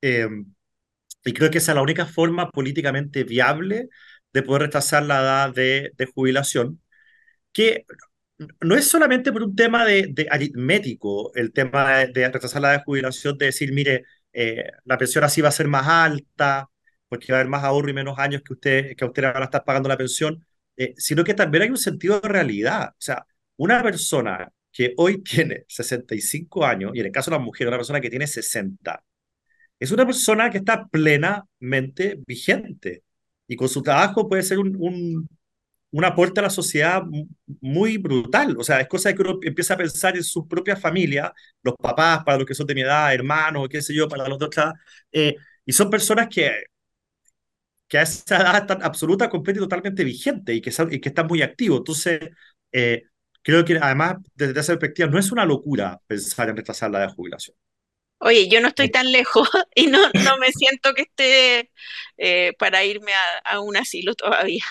Eh, 0.00 0.26
y 1.24 1.32
creo 1.34 1.50
que 1.50 1.58
esa 1.58 1.72
es 1.72 1.76
la 1.76 1.82
única 1.82 2.06
forma 2.06 2.50
políticamente 2.50 3.24
viable 3.24 3.88
de 4.32 4.42
poder 4.42 4.62
retrasar 4.62 5.04
la 5.04 5.20
edad 5.20 5.54
de, 5.54 5.92
jubilación, 6.14 6.80
que 7.52 7.86
no 8.60 8.76
es 8.76 8.88
solamente 8.88 9.32
por 9.32 9.42
un 9.44 9.56
tema 9.56 9.84
de, 9.84 10.28
aritmético, 10.30 11.34
el 11.34 11.52
tema 11.52 12.06
de, 12.06 12.28
retrasar 12.30 12.62
la 12.62 12.70
edad 12.72 12.78
de 12.80 12.84
jubilación, 12.84 13.38
de 13.38 13.46
decir, 13.46 13.72
mire, 13.72 14.04
eh, 14.32 14.64
la 14.84 14.98
pensión 14.98 15.24
así 15.24 15.40
va 15.42 15.48
a 15.50 15.52
ser 15.52 15.68
más 15.68 15.86
alta, 15.88 16.70
porque 17.12 17.30
va 17.30 17.36
a 17.38 17.40
haber 17.42 17.50
más 17.50 17.62
ahorro 17.62 17.90
y 17.90 17.92
menos 17.92 18.18
años 18.18 18.40
que 18.42 18.54
usted, 18.54 18.96
que 18.96 19.04
usted 19.04 19.22
van 19.22 19.42
a 19.42 19.44
estar 19.44 19.62
pagando 19.64 19.86
la 19.86 19.98
pensión, 19.98 20.42
eh, 20.78 20.94
sino 20.96 21.22
que 21.22 21.34
también 21.34 21.64
hay 21.64 21.68
un 21.68 21.76
sentido 21.76 22.18
de 22.18 22.26
realidad. 22.26 22.88
O 22.92 22.96
sea, 22.98 23.26
una 23.56 23.82
persona 23.82 24.50
que 24.72 24.94
hoy 24.96 25.22
tiene 25.22 25.66
65 25.68 26.64
años, 26.64 26.92
y 26.94 27.00
en 27.00 27.06
el 27.06 27.12
caso 27.12 27.30
de 27.30 27.36
la 27.36 27.42
mujer, 27.44 27.68
una 27.68 27.76
persona 27.76 28.00
que 28.00 28.08
tiene 28.08 28.26
60, 28.26 29.04
es 29.78 29.92
una 29.92 30.06
persona 30.06 30.48
que 30.50 30.58
está 30.58 30.86
plenamente 30.88 32.18
vigente 32.26 33.02
y 33.46 33.56
con 33.56 33.68
su 33.68 33.82
trabajo 33.82 34.26
puede 34.26 34.42
ser 34.42 34.58
un, 34.58 34.74
un, 34.78 35.28
un 35.90 36.04
aporte 36.06 36.40
a 36.40 36.44
la 36.44 36.50
sociedad 36.50 37.02
muy 37.60 37.98
brutal. 37.98 38.56
O 38.58 38.64
sea, 38.64 38.80
es 38.80 38.88
cosa 38.88 39.10
de 39.10 39.16
que 39.16 39.22
uno 39.22 39.38
empieza 39.42 39.74
a 39.74 39.76
pensar 39.76 40.16
en 40.16 40.24
su 40.24 40.48
propia 40.48 40.76
familia, 40.76 41.32
los 41.62 41.74
papás, 41.76 42.24
para 42.24 42.38
los 42.38 42.46
que 42.46 42.54
son 42.54 42.66
de 42.66 42.74
mi 42.74 42.82
edad, 42.82 43.12
hermanos, 43.12 43.68
qué 43.68 43.82
sé 43.82 43.94
yo, 43.94 44.08
para 44.08 44.28
los 44.28 44.42
otros, 44.42 44.74
eh, 45.12 45.36
y 45.66 45.72
son 45.72 45.90
personas 45.90 46.28
que 46.28 46.50
que 47.92 47.98
a 47.98 48.02
esa 48.04 48.38
edad 48.38 48.56
están 48.56 48.82
absoluta, 48.82 49.28
completa 49.28 49.58
y 49.58 49.64
totalmente 49.64 50.02
vigente 50.02 50.54
y 50.54 50.62
que, 50.62 50.72
y 50.92 50.98
que 50.98 51.10
están 51.10 51.26
muy 51.26 51.42
activos. 51.42 51.80
Entonces, 51.80 52.20
eh, 52.72 53.02
creo 53.42 53.66
que 53.66 53.76
además, 53.78 54.16
desde 54.34 54.58
esa 54.58 54.72
perspectiva, 54.72 55.10
no 55.10 55.18
es 55.18 55.30
una 55.30 55.44
locura 55.44 56.00
pensar 56.06 56.48
en 56.48 56.56
retrasar 56.56 56.90
la 56.90 57.00
edad 57.00 57.08
de 57.08 57.12
jubilación. 57.12 57.54
Oye, 58.20 58.48
yo 58.48 58.62
no 58.62 58.68
estoy 58.68 58.88
tan 58.88 59.12
lejos 59.12 59.46
y 59.74 59.88
no, 59.88 59.98
no 60.24 60.38
me 60.38 60.50
siento 60.52 60.94
que 60.94 61.02
esté 61.02 61.70
eh, 62.16 62.54
para 62.58 62.82
irme 62.82 63.12
a, 63.44 63.60
un 63.60 63.76
asilo 63.76 64.14
todavía. 64.14 64.64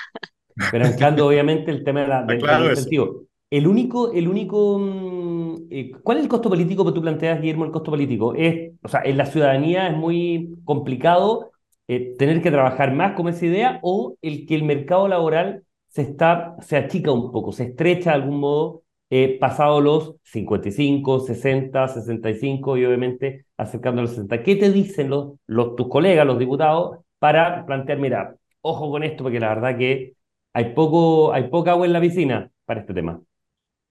Pero 0.72 0.86
anclando 0.86 1.28
obviamente 1.28 1.70
el 1.70 1.84
tema 1.84 2.02
de 2.02 2.08
la, 2.08 2.24
del, 2.24 2.72
incentivo. 2.72 3.28
El 3.52 3.68
único, 3.68 4.14
el 4.14 4.28
único, 4.28 4.80
mm, 4.80 5.68
eh, 5.70 5.92
¿cuál 6.02 6.18
es 6.18 6.24
el 6.24 6.30
costo 6.30 6.50
político 6.50 6.84
que 6.84 6.92
tú 6.92 7.04
planteas, 7.04 7.40
Guillermo? 7.40 7.66
El 7.66 7.72
costo 7.72 7.92
político 7.92 8.34
es, 8.34 8.72
o 8.82 8.88
sea, 8.88 9.04
en 9.06 9.16
la 9.16 9.28
ciudadanía 9.28 9.90
es 9.90 9.96
muy 9.96 10.56
complicado 10.66 11.51
eh, 11.92 12.16
tener 12.18 12.42
que 12.42 12.52
trabajar 12.52 12.94
más 12.94 13.16
con 13.16 13.28
esa 13.28 13.46
idea 13.46 13.80
o 13.84 14.16
el 14.22 14.46
que 14.46 14.56
el 14.56 14.64
mercado 14.64 15.10
laboral 15.10 15.66
se 15.90 16.04
está, 16.04 16.56
se 16.62 16.78
achica 16.78 17.12
un 17.12 17.34
poco, 17.34 17.52
se 17.52 17.66
estrecha 17.66 18.12
de 18.12 18.16
algún 18.16 18.40
modo 18.40 18.84
eh, 19.10 19.38
pasado 19.38 19.82
los 19.82 20.16
55, 20.24 21.20
60, 21.20 21.88
65 21.90 22.78
y 22.78 22.86
obviamente 22.86 23.46
acercando 23.58 24.00
a 24.00 24.04
los 24.04 24.12
60. 24.12 24.42
¿Qué 24.42 24.56
te 24.56 24.72
dicen 24.72 25.10
los, 25.10 25.36
tus 25.76 25.90
colegas, 25.90 26.26
los 26.26 26.40
diputados, 26.40 27.00
para 27.20 27.66
plantear, 27.66 27.98
mira, 28.00 28.36
ojo 28.62 28.90
con 28.90 29.04
esto, 29.04 29.24
porque 29.24 29.42
la 29.42 29.50
verdad 29.50 29.78
que 29.78 30.16
hay, 30.54 30.74
poco, 30.74 31.34
hay 31.34 31.50
poca 31.50 31.72
agua 31.72 31.86
en 31.88 31.92
la 31.94 32.00
piscina 32.00 32.50
para 32.64 32.80
este 32.80 32.94
tema? 32.94 33.22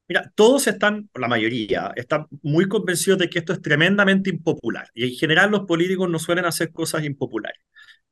Mira, 0.08 0.32
todos 0.34 0.66
están, 0.68 1.10
la 1.14 1.28
mayoría, 1.28 1.92
están 1.96 2.26
muy 2.42 2.66
convencidos 2.66 3.18
de 3.18 3.28
que 3.28 3.40
esto 3.40 3.52
es 3.52 3.60
tremendamente 3.60 4.30
impopular. 4.30 4.88
Y 4.94 5.04
en 5.04 5.14
general 5.16 5.50
los 5.50 5.66
políticos 5.66 6.08
no 6.08 6.18
suelen 6.18 6.46
hacer 6.46 6.72
cosas 6.72 7.04
impopulares. 7.04 7.60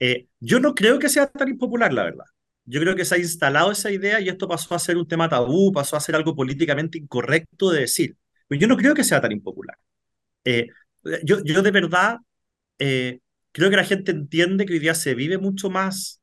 Eh, 0.00 0.28
yo 0.40 0.61
no 0.61 0.75
creo 0.75 0.99
que 0.99 1.09
sea 1.09 1.26
tan 1.26 1.49
impopular, 1.49 1.93
la 1.93 2.05
verdad. 2.05 2.25
Yo 2.64 2.81
creo 2.81 2.95
que 2.95 3.05
se 3.05 3.14
ha 3.14 3.19
instalado 3.19 3.73
esa 3.73 3.90
idea 3.90 4.21
y 4.21 4.28
esto 4.28 4.47
pasó 4.49 4.75
a 4.75 4.78
ser 4.78 4.97
un 4.99 5.09
tema 5.09 5.28
tabú, 5.28 5.73
pasó 5.73 5.97
a 5.97 6.00
ser 6.00 6.14
algo 6.14 6.37
políticamente 6.37 6.99
incorrecto 6.99 7.71
de 7.71 7.81
decir. 7.81 8.17
Pero 8.47 8.61
yo 8.61 8.69
no 8.69 8.76
creo 8.76 8.95
que 8.95 9.05
sea 9.05 9.21
tan 9.21 9.33
impopular. 9.33 9.76
Eh, 10.45 10.69
yo, 11.25 11.38
yo 11.45 11.62
de 11.62 11.71
verdad 11.71 12.19
eh, 12.78 13.21
creo 13.52 13.71
que 13.71 13.76
la 13.76 13.85
gente 13.85 14.12
entiende 14.12 14.67
que 14.67 14.75
hoy 14.75 14.78
día 14.81 14.95
se 14.95 15.14
vive 15.14 15.38
mucho 15.38 15.71
más, 15.71 16.23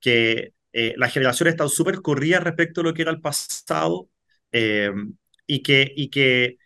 que 0.00 0.54
eh, 0.72 0.94
las 0.98 1.12
generaciones 1.12 1.54
están 1.54 1.68
súper 1.68 2.02
corridas 2.02 2.44
respecto 2.44 2.80
a 2.82 2.84
lo 2.84 2.94
que 2.94 3.02
era 3.02 3.10
el 3.12 3.20
pasado 3.20 4.08
y, 5.46 5.62
que, 5.62 5.92
y, 5.96 6.08
que, 6.10 6.58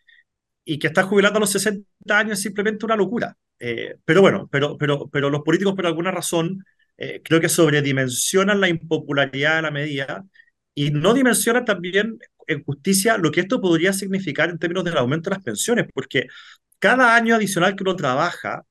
y 0.64 0.78
que 0.78 0.88
estar 0.88 1.04
jubilando 1.04 1.38
a 1.38 1.40
los 1.40 1.52
60 1.52 2.18
años 2.18 2.34
es 2.38 2.42
simplemente 2.42 2.86
una 2.86 2.96
locura. 2.96 3.36
Pero 3.58 4.20
bueno, 4.20 4.48
pero, 4.50 4.76
pero, 4.76 5.08
pero 5.08 5.30
los 5.30 5.42
políticos 5.42 5.74
por 5.74 5.86
alguna 5.86 6.10
razón 6.10 6.64
eh, 6.98 7.20
creo 7.24 7.40
que 7.40 7.48
sobredimensionan 7.48 8.60
la 8.60 8.68
impopularidad 8.68 9.56
de 9.56 9.62
la 9.62 9.70
medida 9.70 10.24
y 10.74 10.90
no 10.90 11.14
dimensionan 11.14 11.64
también 11.64 12.18
en 12.46 12.64
justicia 12.64 13.18
lo 13.18 13.30
que 13.30 13.40
esto 13.40 13.60
podría 13.60 13.92
significar 13.92 14.50
en 14.50 14.58
términos 14.58 14.84
del 14.84 14.96
aumento 14.96 15.30
de 15.30 15.36
las 15.36 15.44
pensiones, 15.44 15.86
porque 15.92 16.26
cada 16.78 17.14
año 17.14 17.34
adicional 17.34 17.74
que 17.76 17.82
uno 17.82 17.96
trabaja 17.96 18.64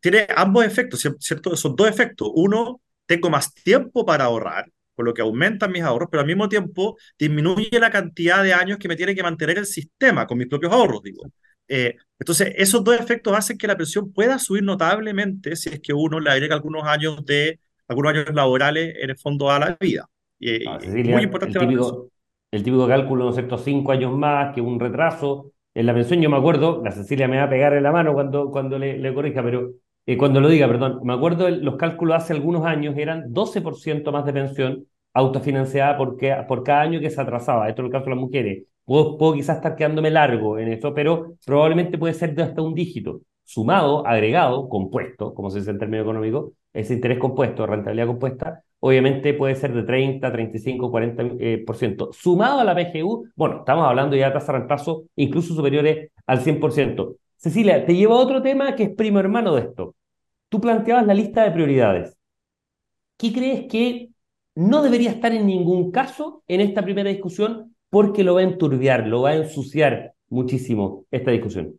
tiene 0.00 0.26
ambos 0.36 0.64
efectos, 0.64 1.06
¿cierto? 1.20 1.56
Son 1.56 1.76
dos 1.76 1.88
efectos. 1.88 2.30
Uno, 2.34 2.80
tengo 3.06 3.30
más 3.30 3.54
tiempo 3.54 4.04
para 4.04 4.24
ahorrar, 4.24 4.70
con 4.94 5.06
lo 5.06 5.14
que 5.14 5.22
aumentan 5.22 5.72
mis 5.72 5.82
ahorros, 5.82 6.08
pero 6.10 6.20
al 6.22 6.26
mismo 6.26 6.48
tiempo 6.48 6.96
disminuye 7.18 7.78
la 7.78 7.90
cantidad 7.90 8.42
de 8.42 8.54
años 8.54 8.78
que 8.78 8.88
me 8.88 8.96
tiene 8.96 9.14
que 9.14 9.22
mantener 9.22 9.58
el 9.58 9.66
sistema 9.66 10.26
con 10.26 10.38
mis 10.38 10.48
propios 10.48 10.72
ahorros, 10.72 11.02
digo. 11.02 11.22
Eh, 11.68 11.96
entonces, 12.18 12.54
esos 12.56 12.84
dos 12.84 12.98
efectos 12.98 13.36
hacen 13.36 13.58
que 13.58 13.66
la 13.66 13.76
pensión 13.76 14.12
pueda 14.12 14.38
subir 14.38 14.62
notablemente 14.62 15.56
si 15.56 15.70
es 15.70 15.80
que 15.80 15.92
uno 15.92 16.20
le 16.20 16.30
agrega 16.30 16.54
algunos 16.54 16.84
años 16.84 17.24
de 17.24 17.60
algunos 17.88 18.12
años 18.12 18.34
laborales 18.34 18.94
en 19.00 19.10
el 19.10 19.18
fondo 19.18 19.50
a 19.50 19.58
la 19.58 19.76
vida. 19.78 20.08
Y, 20.38 20.66
ah, 20.66 20.78
muy 20.82 21.22
importante. 21.22 21.58
El 21.58 21.68
típico, 21.68 22.08
el 22.50 22.62
típico 22.62 22.88
cálculo, 22.88 23.24
¿no 23.24 23.30
es 23.30 23.36
cierto? 23.36 23.58
Cinco 23.58 23.92
años 23.92 24.12
más 24.12 24.54
que 24.54 24.60
un 24.60 24.78
retraso 24.80 25.52
en 25.74 25.86
la 25.86 25.94
pensión. 25.94 26.20
Yo 26.20 26.30
me 26.30 26.36
acuerdo, 26.36 26.82
la 26.84 26.92
Cecilia 26.92 27.28
me 27.28 27.38
va 27.38 27.44
a 27.44 27.50
pegar 27.50 27.74
en 27.74 27.82
la 27.82 27.92
mano 27.92 28.14
cuando, 28.14 28.50
cuando 28.50 28.78
le, 28.78 28.98
le 28.98 29.14
corrija, 29.14 29.42
pero 29.42 29.72
eh, 30.06 30.16
cuando 30.16 30.40
lo 30.40 30.48
diga, 30.48 30.66
perdón, 30.68 31.00
me 31.02 31.14
acuerdo 31.14 31.48
los 31.50 31.76
cálculos 31.76 32.16
hace 32.16 32.32
algunos 32.34 32.64
años 32.66 32.96
eran 32.96 33.32
12% 33.32 34.12
más 34.12 34.24
de 34.26 34.32
pensión 34.32 34.86
autofinanciada 35.14 35.96
por, 35.96 36.16
por 36.46 36.62
cada 36.64 36.82
año 36.82 37.00
que 37.00 37.10
se 37.10 37.20
atrasaba. 37.20 37.68
Esto 37.68 37.82
es 37.82 37.86
el 37.86 37.92
caso 37.92 38.04
de 38.06 38.10
las 38.10 38.18
mujeres. 38.18 38.64
Puedo, 38.84 39.32
quizás 39.34 39.56
estar 39.56 39.76
quedándome 39.76 40.10
largo 40.10 40.58
en 40.58 40.68
esto, 40.68 40.92
pero 40.92 41.36
probablemente 41.44 41.96
puede 41.98 42.14
ser 42.14 42.34
de 42.34 42.42
hasta 42.42 42.60
un 42.60 42.74
dígito, 42.74 43.22
sumado, 43.42 44.06
agregado, 44.06 44.68
compuesto, 44.68 45.32
como 45.34 45.50
se 45.50 45.60
dice 45.60 45.70
en 45.70 45.78
términos 45.78 46.04
económicos, 46.04 46.52
ese 46.72 46.94
interés 46.94 47.18
compuesto, 47.18 47.66
rentabilidad 47.66 48.06
compuesta, 48.06 48.62
obviamente 48.80 49.32
puede 49.32 49.54
ser 49.54 49.72
de 49.72 49.84
30, 49.84 50.30
35, 50.30 50.90
40%. 50.90 51.40
Eh. 51.40 52.12
Sumado 52.12 52.60
a 52.60 52.64
la 52.64 52.74
PGU, 52.74 53.28
bueno, 53.36 53.58
estamos 53.60 53.86
hablando 53.86 54.16
ya 54.16 54.26
de 54.26 54.32
tasas 54.32 54.48
de 54.48 54.52
reemplazo 54.54 55.04
incluso 55.16 55.54
superiores 55.54 56.10
al 56.26 56.40
100%. 56.40 57.16
Cecilia, 57.36 57.86
te 57.86 57.94
llevo 57.94 58.14
a 58.14 58.20
otro 58.20 58.42
tema 58.42 58.74
que 58.74 58.84
es 58.84 58.90
primo 58.94 59.20
hermano 59.20 59.54
de 59.54 59.62
esto. 59.62 59.94
Tú 60.48 60.60
planteabas 60.60 61.06
la 61.06 61.14
lista 61.14 61.44
de 61.44 61.50
prioridades. 61.52 62.16
¿Qué 63.16 63.32
crees 63.32 63.66
que 63.70 64.10
no 64.54 64.82
debería 64.82 65.10
estar 65.10 65.32
en 65.32 65.46
ningún 65.46 65.90
caso 65.90 66.42
en 66.48 66.60
esta 66.60 66.82
primera 66.82 67.10
discusión 67.10 67.73
porque 67.94 68.24
lo 68.24 68.34
va 68.34 68.40
a 68.40 68.42
enturbiar, 68.42 69.06
lo 69.06 69.22
va 69.22 69.30
a 69.30 69.36
ensuciar 69.36 70.14
muchísimo 70.28 71.06
esta 71.12 71.30
discusión. 71.30 71.78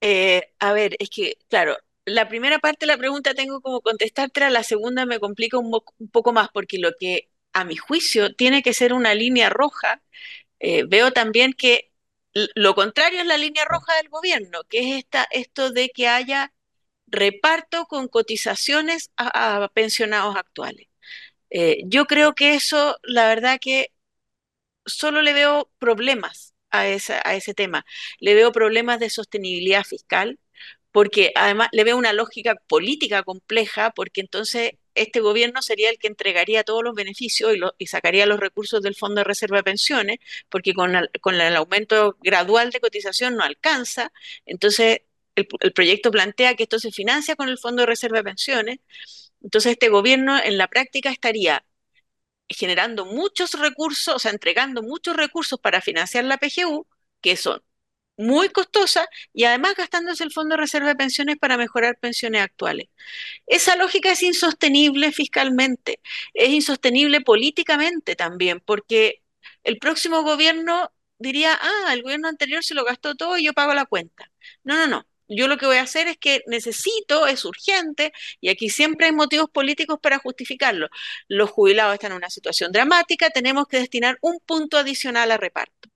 Eh, 0.00 0.52
a 0.60 0.72
ver, 0.72 0.94
es 1.00 1.10
que, 1.10 1.38
claro, 1.48 1.76
la 2.04 2.28
primera 2.28 2.60
parte 2.60 2.86
de 2.86 2.92
la 2.92 2.96
pregunta 2.96 3.34
tengo 3.34 3.60
como 3.62 3.80
contestártela, 3.80 4.48
la 4.48 4.62
segunda 4.62 5.06
me 5.06 5.18
complica 5.18 5.58
un, 5.58 5.72
poco 6.12 6.32
más, 6.32 6.50
porque 6.54 6.78
lo 6.78 6.92
que 7.00 7.30
a 7.52 7.64
mi 7.64 7.74
juicio 7.74 8.36
tiene 8.36 8.62
que 8.62 8.72
ser 8.72 8.92
una 8.92 9.12
línea 9.12 9.50
roja, 9.50 10.04
eh, 10.60 10.84
veo 10.84 11.10
también 11.10 11.52
que 11.52 11.90
lo 12.32 12.76
contrario 12.76 13.22
es 13.22 13.26
la 13.26 13.38
línea 13.38 13.64
roja 13.64 13.96
del 13.96 14.08
gobierno, 14.08 14.60
que 14.68 14.78
es 14.78 14.98
esta, 14.98 15.26
esto 15.32 15.72
de 15.72 15.88
que 15.88 16.06
haya 16.06 16.52
reparto 17.08 17.86
con 17.86 18.06
cotizaciones 18.06 19.10
a, 19.16 19.68
pensionados 19.74 20.36
actuales. 20.36 20.86
Eh, 21.50 21.82
yo 21.86 22.04
creo 22.06 22.36
que 22.36 22.54
eso, 22.54 22.98
la 23.02 23.26
verdad 23.26 23.58
que 23.60 23.90
solo 24.86 25.22
le 25.22 25.32
veo 25.32 25.70
problemas 25.78 26.54
a, 26.70 26.80
a 26.82 27.34
ese 27.34 27.54
tema. 27.54 27.84
Le 28.18 28.34
veo 28.34 28.52
problemas 28.52 29.00
de 29.00 29.10
sostenibilidad 29.10 29.84
fiscal, 29.84 30.38
porque 30.92 31.32
además 31.36 31.68
le 31.72 31.84
veo 31.84 31.96
una 31.96 32.12
lógica 32.12 32.56
política 32.66 33.22
compleja, 33.22 33.92
porque 33.92 34.20
entonces 34.20 34.72
este 34.94 35.20
gobierno 35.20 35.62
sería 35.62 35.90
el 35.90 35.98
que 35.98 36.08
entregaría 36.08 36.64
todos 36.64 36.82
los 36.82 36.94
beneficios 36.94 37.54
y, 37.78 37.86
sacaría 37.86 38.26
los 38.26 38.40
recursos 38.40 38.82
del 38.82 38.96
Fondo 38.96 39.20
de 39.20 39.24
Reserva 39.24 39.58
de 39.58 39.64
Pensiones, 39.64 40.18
porque 40.48 40.74
con 40.74 40.94
el, 40.96 41.56
aumento 41.56 42.16
gradual 42.20 42.70
de 42.70 42.80
cotización 42.80 43.36
no 43.36 43.44
alcanza. 43.44 44.12
Entonces, 44.46 45.02
el, 45.36 45.46
el, 45.60 45.72
proyecto 45.72 46.10
plantea 46.10 46.54
que 46.56 46.64
esto 46.64 46.78
se 46.78 46.90
financia 46.92 47.36
con 47.36 47.48
el 47.48 47.58
Fondo 47.58 47.82
de 47.82 47.86
Reserva 47.86 48.18
de 48.18 48.24
Pensiones. 48.24 48.78
Entonces, 49.42 49.72
este 49.72 49.88
gobierno 49.88 50.38
en 50.42 50.58
la 50.58 50.68
práctica 50.68 51.10
estaría 51.10 51.64
generando 52.50 53.06
muchos 53.06 53.52
recursos, 53.54 54.14
o 54.16 54.18
sea, 54.18 54.30
entregando 54.32 54.82
muchos 54.82 55.16
recursos 55.16 55.58
para 55.60 55.80
financiar 55.80 56.24
la 56.24 56.38
PGU, 56.38 56.86
que 57.20 57.36
son 57.36 57.62
muy 58.16 58.50
costosas, 58.50 59.06
y 59.32 59.44
además 59.44 59.74
gastándose 59.76 60.24
el 60.24 60.32
Fondo 60.32 60.54
de 60.56 60.60
Reserva 60.62 60.88
de 60.88 60.96
Pensiones 60.96 61.36
para 61.38 61.56
mejorar 61.56 61.98
pensiones 61.98 62.42
actuales. 62.42 62.88
Esa 63.46 63.76
lógica 63.76 64.12
es 64.12 64.22
insostenible 64.22 65.12
fiscalmente, 65.12 66.00
es 66.34 66.50
insostenible 66.50 67.20
políticamente 67.22 68.16
también, 68.16 68.60
porque 68.60 69.22
el 69.64 69.78
próximo 69.78 70.22
gobierno 70.22 70.92
diría, 71.18 71.58
ah, 71.60 71.92
el 71.94 72.02
gobierno 72.02 72.28
anterior 72.28 72.64
se 72.64 72.74
lo 72.74 72.84
gastó 72.84 73.14
todo 73.16 73.38
y 73.38 73.44
yo 73.44 73.52
pago 73.54 73.74
la 73.74 73.86
cuenta. 73.86 74.30
No, 74.64 74.76
no, 74.76 74.86
no 74.88 75.06
yo 75.30 75.48
lo 75.48 75.56
que 75.56 75.66
voy 75.66 75.76
a 75.76 75.82
hacer 75.82 76.08
es 76.08 76.18
que 76.18 76.42
necesito, 76.46 77.26
es 77.26 77.44
urgente, 77.44 78.12
y 78.40 78.48
aquí 78.48 78.68
siempre 78.68 79.06
hay 79.06 79.12
motivos 79.12 79.48
políticos 79.50 79.98
para 80.02 80.18
justificarlo. 80.18 80.88
Los 81.28 81.50
jubilados 81.50 81.94
están 81.94 82.12
en 82.12 82.18
una 82.18 82.30
situación 82.30 82.72
dramática, 82.72 83.30
tenemos 83.30 83.66
que 83.68 83.78
destinar 83.78 84.18
un 84.20 84.40
punto 84.40 84.76
adicional 84.76 85.30
a 85.30 85.36
reparto. 85.36 85.88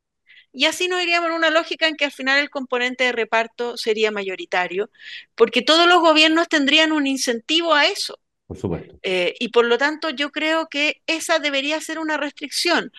Y 0.53 0.67
así 0.67 0.87
nos 0.87 1.03
iríamos 1.03 1.31
en 1.31 1.35
una 1.35 1.51
lógica 1.51 1.89
en 1.89 1.97
que 1.97 2.05
al 2.05 2.13
final 2.13 2.39
el 2.39 2.49
componente 2.49 3.05
de 3.05 3.13
reparto 3.13 3.77
sería 3.77 4.13
mayoritario, 4.13 4.89
porque 5.35 5.63
todos 5.63 5.89
los 5.89 6.01
gobiernos 6.01 6.49
tendrían 6.49 6.93
un 6.93 7.09
incentivo 7.09 7.75
a 7.75 7.87
eso. 7.87 8.21
Por 8.47 8.59
supuesto. 8.59 8.97
Eh, 9.03 9.35
y 9.41 9.49
por 9.49 9.65
lo 9.65 9.79
tanto, 9.79 10.11
yo 10.11 10.31
creo 10.31 10.69
que 10.69 11.03
esa 11.09 11.41
debería 11.41 11.81
ser 11.81 11.99
una 11.99 12.19
restricción. 12.19 12.93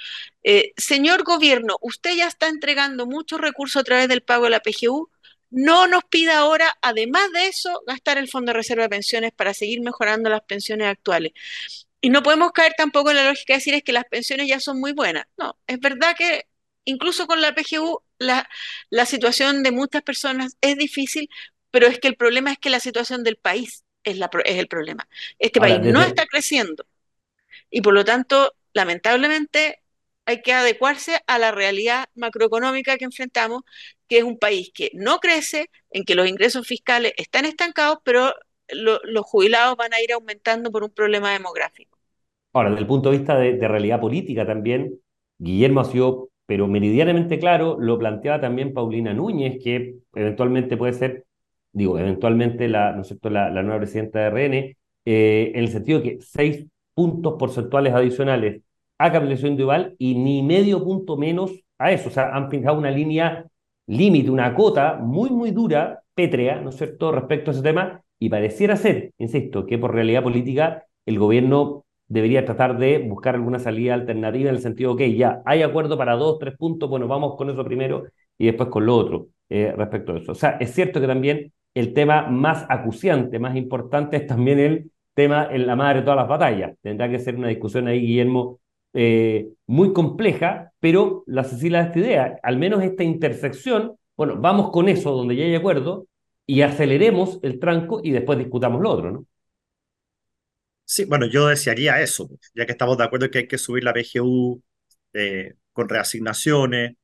Eh, 0.44 0.74
señor 0.76 1.24
gobierno, 1.24 1.78
usted 1.82 2.16
ya 2.16 2.28
está 2.28 2.50
entregando 2.50 3.06
muchos 3.06 3.40
recursos 3.40 3.80
a 3.80 3.86
través 3.86 4.10
del 4.10 4.22
pago 4.22 4.46
de 4.46 4.50
la 4.50 4.60
PGU 4.60 5.10
no 5.56 5.88
nos 5.88 6.04
pida 6.04 6.40
ahora, 6.40 6.78
además 6.82 7.32
de 7.32 7.48
eso, 7.48 7.82
gastar 7.88 8.18
el 8.18 8.28
Fondo 8.28 8.52
de 8.52 8.58
Reserva 8.58 8.84
de 8.84 8.90
Pensiones 8.90 9.32
para 9.32 9.54
seguir 9.54 9.80
mejorando 9.80 10.30
las 10.30 10.42
pensiones 10.42 10.88
actuales. 10.88 11.32
Y 12.02 12.10
no 12.10 12.24
podemos 12.24 12.52
caer 12.52 12.74
tampoco 12.78 13.10
en 13.10 13.16
la 13.16 13.24
lógica 13.24 13.54
de 13.54 13.60
decir 13.60 13.74
es 13.74 13.82
que 13.82 13.94
las 13.94 14.04
pensiones 14.04 14.50
ya 14.50 14.60
son 14.60 14.82
muy 14.82 14.92
buenas. 14.92 15.26
No, 15.38 15.58
es 15.66 15.80
verdad 15.80 16.14
que 16.18 16.48
incluso 16.84 17.26
con 17.26 17.40
la 17.40 17.56
PGU 17.56 18.04
la, 18.20 18.50
la 18.90 19.06
situación 19.06 19.64
de 19.64 19.72
muchas 19.72 20.02
personas 20.02 20.58
es 20.60 20.78
difícil, 20.78 21.30
pero 21.72 21.88
es 21.88 22.00
que 22.00 22.10
el 22.10 22.18
problema 22.18 22.52
es 22.52 22.58
que 22.60 22.70
la 22.70 22.82
situación 22.82 23.24
del 23.24 23.38
país 23.38 23.86
es, 24.04 24.18
la, 24.18 24.30
es 24.44 24.58
el 24.58 24.68
problema. 24.68 25.08
Este 25.40 25.62
país 25.62 25.80
no 25.80 26.02
está 26.04 26.26
creciendo 26.26 26.86
y 27.70 27.82
por 27.82 27.94
lo 27.94 28.04
tanto, 28.04 28.54
lamentablemente, 28.74 29.82
hay 30.26 30.42
que 30.42 30.54
adecuarse 30.54 31.20
a 31.28 31.38
la 31.40 31.52
realidad 31.52 32.06
macroeconómica 32.16 32.98
que 32.98 33.06
enfrentamos, 33.06 33.64
que 34.08 34.20
es 34.20 34.24
un 34.24 34.38
país 34.38 34.72
que 34.74 34.92
no 34.94 35.20
crece, 35.20 35.70
en 35.92 36.04
que 36.04 36.16
los 36.16 36.28
ingresos 36.28 36.68
fiscales 36.68 37.14
están 37.18 37.46
estancados, 37.46 38.00
pero 38.04 38.34
lo, 38.70 39.00
los 39.04 39.26
jubilados 39.26 39.78
van 39.78 39.94
a 39.94 40.02
ir 40.02 40.14
aumentando 40.14 40.72
por 40.72 40.84
un 40.84 40.90
problema 40.90 41.32
demográfico. 41.32 41.98
Ahora, 42.54 42.70
desde 42.70 42.82
el 42.82 42.88
punto 42.88 43.12
de 43.12 43.18
vista 43.18 43.38
de, 43.38 43.54
de 43.58 43.68
realidad 43.68 44.00
política 44.00 44.46
también, 44.46 45.00
Guillermo 45.38 45.82
ha 45.82 45.86
sido, 45.86 46.30
pero 46.46 46.68
meridianamente 46.68 47.38
claro, 47.40 47.78
lo 47.80 48.00
planteaba 48.00 48.42
también 48.42 48.74
Paulina 48.74 49.14
Núñez, 49.14 49.62
que 49.64 49.98
eventualmente 50.14 50.78
puede 50.78 50.94
ser, 50.94 51.26
digo, 51.72 52.00
eventualmente 52.00 52.68
la, 52.68 52.94
¿no 52.94 53.02
es 53.02 53.08
cierto? 53.10 53.30
la, 53.30 53.52
nueva 53.62 53.80
presidenta 53.80 54.20
de 54.20 54.26
RN, 54.28 54.78
eh, 55.06 55.52
en 55.54 55.60
el 55.60 55.68
sentido 55.70 56.02
que 56.02 56.18
seis 56.22 56.66
puntos 56.94 57.36
porcentuales 57.38 57.94
adicionales 57.94 58.62
a 58.98 59.12
capitalización 59.12 59.52
individual 59.52 59.96
y 59.98 60.16
ni 60.16 60.44
medio 60.44 60.84
punto 60.84 61.18
menos 61.18 61.52
a 61.78 61.92
eso. 61.92 62.10
O 62.10 62.12
sea, 62.12 62.36
han 62.36 62.50
fijado 62.50 62.78
una 62.78 62.92
línea 62.92 63.46
límite, 63.88 64.32
una 64.32 64.54
cota 64.56 64.98
muy, 65.02 65.30
muy 65.30 65.52
dura, 65.52 66.02
pétrea, 66.14 66.62
¿no 66.62 66.70
es 66.70 66.78
cierto?, 66.78 67.12
respecto 67.12 67.52
a 67.52 67.54
ese 67.54 67.64
tema, 67.64 68.02
y 68.20 68.30
pareciera 68.30 68.76
ser, 68.78 69.12
insisto, 69.18 69.66
que 69.66 69.78
por 69.78 69.94
realidad 69.94 70.24
política 70.24 70.86
el 71.06 71.20
gobierno 71.20 71.86
debería 72.08 72.46
tratar 72.46 72.78
de 72.78 73.00
buscar 73.00 73.36
alguna 73.36 73.60
salida 73.60 73.94
alternativa 73.94 74.50
en 74.50 74.56
el 74.56 74.62
sentido, 74.62 74.94
ok, 74.94 75.02
ya 75.02 75.42
hay 75.46 75.64
acuerdo 75.64 75.98
para 75.98 76.16
dos, 76.16 76.40
tres 76.40 76.56
puntos, 76.58 76.90
bueno, 76.90 77.08
vamos 77.08 77.36
con 77.36 77.50
eso 77.50 77.64
primero 77.66 78.06
y 78.38 78.46
después 78.46 78.70
con 78.70 78.86
lo 78.86 78.96
otro 78.96 79.28
eh, 79.50 79.74
respecto 79.76 80.14
a 80.14 80.18
eso. 80.18 80.32
O 80.32 80.36
sea, 80.36 80.58
es 80.60 80.72
cierto 80.72 81.02
que 81.02 81.08
también 81.08 81.52
el 81.74 81.94
tema 81.94 82.28
más 82.28 82.66
acuciante, 82.70 83.40
más 83.40 83.56
importante 83.56 84.18
es 84.18 84.28
también 84.28 84.60
el 84.60 84.92
tema 85.14 85.48
en 85.52 85.68
la 85.68 85.76
madre 85.76 86.00
de 86.00 86.06
todas 86.06 86.18
las 86.18 86.28
batallas. 86.28 86.74
Tendrá 86.82 87.10
que 87.10 87.20
ser 87.20 87.36
una 87.36 87.48
discusión 87.48 87.88
ahí, 87.88 88.00
Guillermo, 88.00 88.60
eh, 88.96 89.50
muy 89.68 89.94
compleja, 89.94 90.74
pero 90.82 91.24
la 91.28 91.46
Cecilia 91.46 91.82
de 91.82 91.88
esta 91.88 92.00
idea, 92.00 92.40
al 92.44 92.58
menos 92.60 92.84
esta 92.84 93.04
intersección, 93.06 93.98
bueno, 94.18 94.38
vamos 94.42 94.72
con 94.72 94.90
eso 94.90 95.12
donde 95.14 95.38
ya 95.38 95.46
hay 95.46 95.56
acuerdo 95.56 96.08
y 96.48 96.62
aceleremos 96.64 97.40
el 97.44 97.60
tranco 97.60 98.02
y 98.04 98.12
después 98.12 98.40
discutamos 98.40 98.82
lo 98.82 98.92
otro, 98.92 99.12
¿no? 99.12 99.26
Sí, 100.86 101.06
bueno, 101.06 101.26
yo 101.28 101.48
desearía 101.48 102.02
eso, 102.02 102.30
ya 102.54 102.66
que 102.66 102.74
estamos 102.74 102.98
de 102.98 103.04
acuerdo 103.04 103.30
que 103.32 103.40
hay 103.40 103.48
que 103.48 103.58
subir 103.58 103.84
la 103.84 103.94
PGU 103.94 104.62
eh, 105.14 105.56
con 105.74 105.90
reasignaciones, 105.90 106.96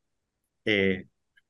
eh, 0.66 1.08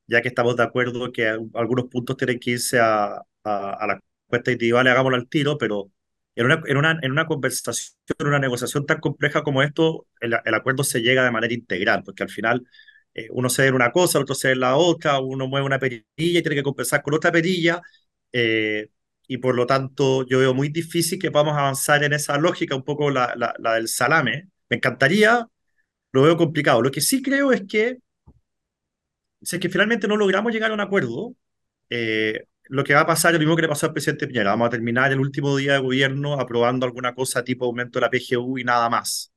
ya 0.08 0.22
que 0.22 0.30
estamos 0.30 0.56
de 0.58 0.64
acuerdo 0.64 1.12
que 1.12 1.28
algunos 1.56 1.88
puntos 1.90 2.18
tienen 2.18 2.40
que 2.40 2.52
irse 2.52 2.80
a, 2.80 3.16
a, 3.18 3.24
a 3.44 3.88
la 3.88 4.00
cuenta 4.28 4.52
individual, 4.52 4.88
hagámoslo 4.88 5.18
al 5.18 5.30
tiro, 5.30 5.58
pero 5.58 5.92
en 6.36 6.46
una, 6.46 6.62
en 6.65 6.78
una, 6.78 7.00
en 7.02 7.12
una 7.12 7.26
conversación, 7.26 7.96
en 8.20 8.28
una 8.28 8.39
negociación 8.39 8.86
tan 8.86 9.00
compleja 9.00 9.44
como 9.44 9.62
esto, 9.63 10.08
el, 10.20 10.36
el 10.46 10.54
acuerdo 10.54 10.84
se 10.84 11.02
llega 11.02 11.24
de 11.24 11.32
manera 11.32 11.54
integral, 11.54 12.04
porque 12.04 12.24
al 12.24 12.30
final 12.30 12.65
eh, 13.13 13.28
uno 13.32 13.50
cede 13.50 13.72
una 13.72 13.91
cosa, 13.91 14.20
otro 14.20 14.36
cede 14.36 14.56
la 14.56 14.76
otra, 14.76 15.20
uno 15.20 15.48
mueve 15.48 15.65
una 15.65 15.80
perilla 15.80 16.06
y 16.15 16.41
tiene 16.41 16.56
que 16.56 16.63
compensar 16.63 17.02
con 17.04 17.13
otra 17.13 17.32
perilla, 17.32 17.82
eh, 18.32 18.89
y 19.28 19.38
por 19.38 19.56
lo 19.56 19.65
tanto 19.65 20.26
yo 20.28 20.39
veo 20.39 20.54
muy 20.54 20.70
difícil 20.70 21.20
que 21.20 21.32
podamos 21.32 21.58
avanzar 21.58 22.04
en 22.04 22.13
esa 22.13 22.38
lógica, 22.38 22.76
un 22.76 22.84
poco 22.84 23.10
la, 23.10 23.34
la, 23.38 23.54
la 23.60 23.76
del 23.76 23.88
salame. 23.88 24.50
Me 24.70 24.78
encantaría, 24.78 25.48
lo 26.13 26.24
veo 26.24 26.38
complicado. 26.38 26.82
Lo 26.82 26.91
que 26.91 27.02
sí 27.02 27.22
creo 27.22 27.52
es 27.54 27.63
que, 27.67 28.00
si 29.41 29.56
es 29.56 29.62
que 29.62 29.70
finalmente 29.70 30.08
no 30.08 30.17
logramos 30.17 30.52
llegar 30.54 30.72
a 30.72 30.74
un 30.74 30.82
acuerdo, 30.82 31.36
eh, 31.89 32.46
lo 32.72 32.86
que 32.86 32.94
va 32.94 33.02
a 33.02 33.06
pasar 33.06 33.34
es 33.34 33.34
lo 33.34 33.40
mismo 33.40 33.56
que 33.58 33.64
le 33.64 33.68
pasó 33.68 33.88
al 33.88 33.94
presidente 33.94 34.28
Piñera. 34.28 34.52
Vamos 34.52 34.68
a 34.68 34.70
terminar 34.70 35.12
el 35.12 35.20
último 35.20 35.58
día 35.58 35.74
de 35.74 35.80
gobierno 35.80 36.40
aprobando 36.40 36.86
alguna 36.86 37.14
cosa 37.14 37.44
tipo 37.44 37.66
aumento 37.66 38.00
de 38.00 38.06
la 38.06 38.10
PGU 38.10 38.60
y 38.60 38.64
nada 38.64 38.90
más. 38.90 39.34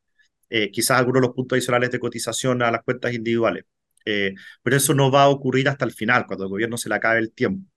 Eh, 0.48 0.70
quizás 0.70 0.98
algunos 0.98 1.20
de 1.20 1.26
los 1.26 1.34
puntos 1.34 1.56
adicionales 1.56 1.90
de 1.90 1.98
cotización 1.98 2.62
a 2.62 2.70
las 2.70 2.84
cuentas 2.84 3.12
individuales. 3.12 3.64
Eh, 4.04 4.34
pero 4.62 4.76
eso 4.76 4.94
no 4.94 5.10
va 5.10 5.24
a 5.24 5.28
ocurrir 5.30 5.68
hasta 5.68 5.84
el 5.84 5.90
final, 5.90 6.26
cuando 6.26 6.44
el 6.44 6.50
gobierno 6.50 6.76
se 6.76 6.88
le 6.88 6.94
acabe 6.94 7.18
el 7.18 7.32
tiempo. 7.32 7.68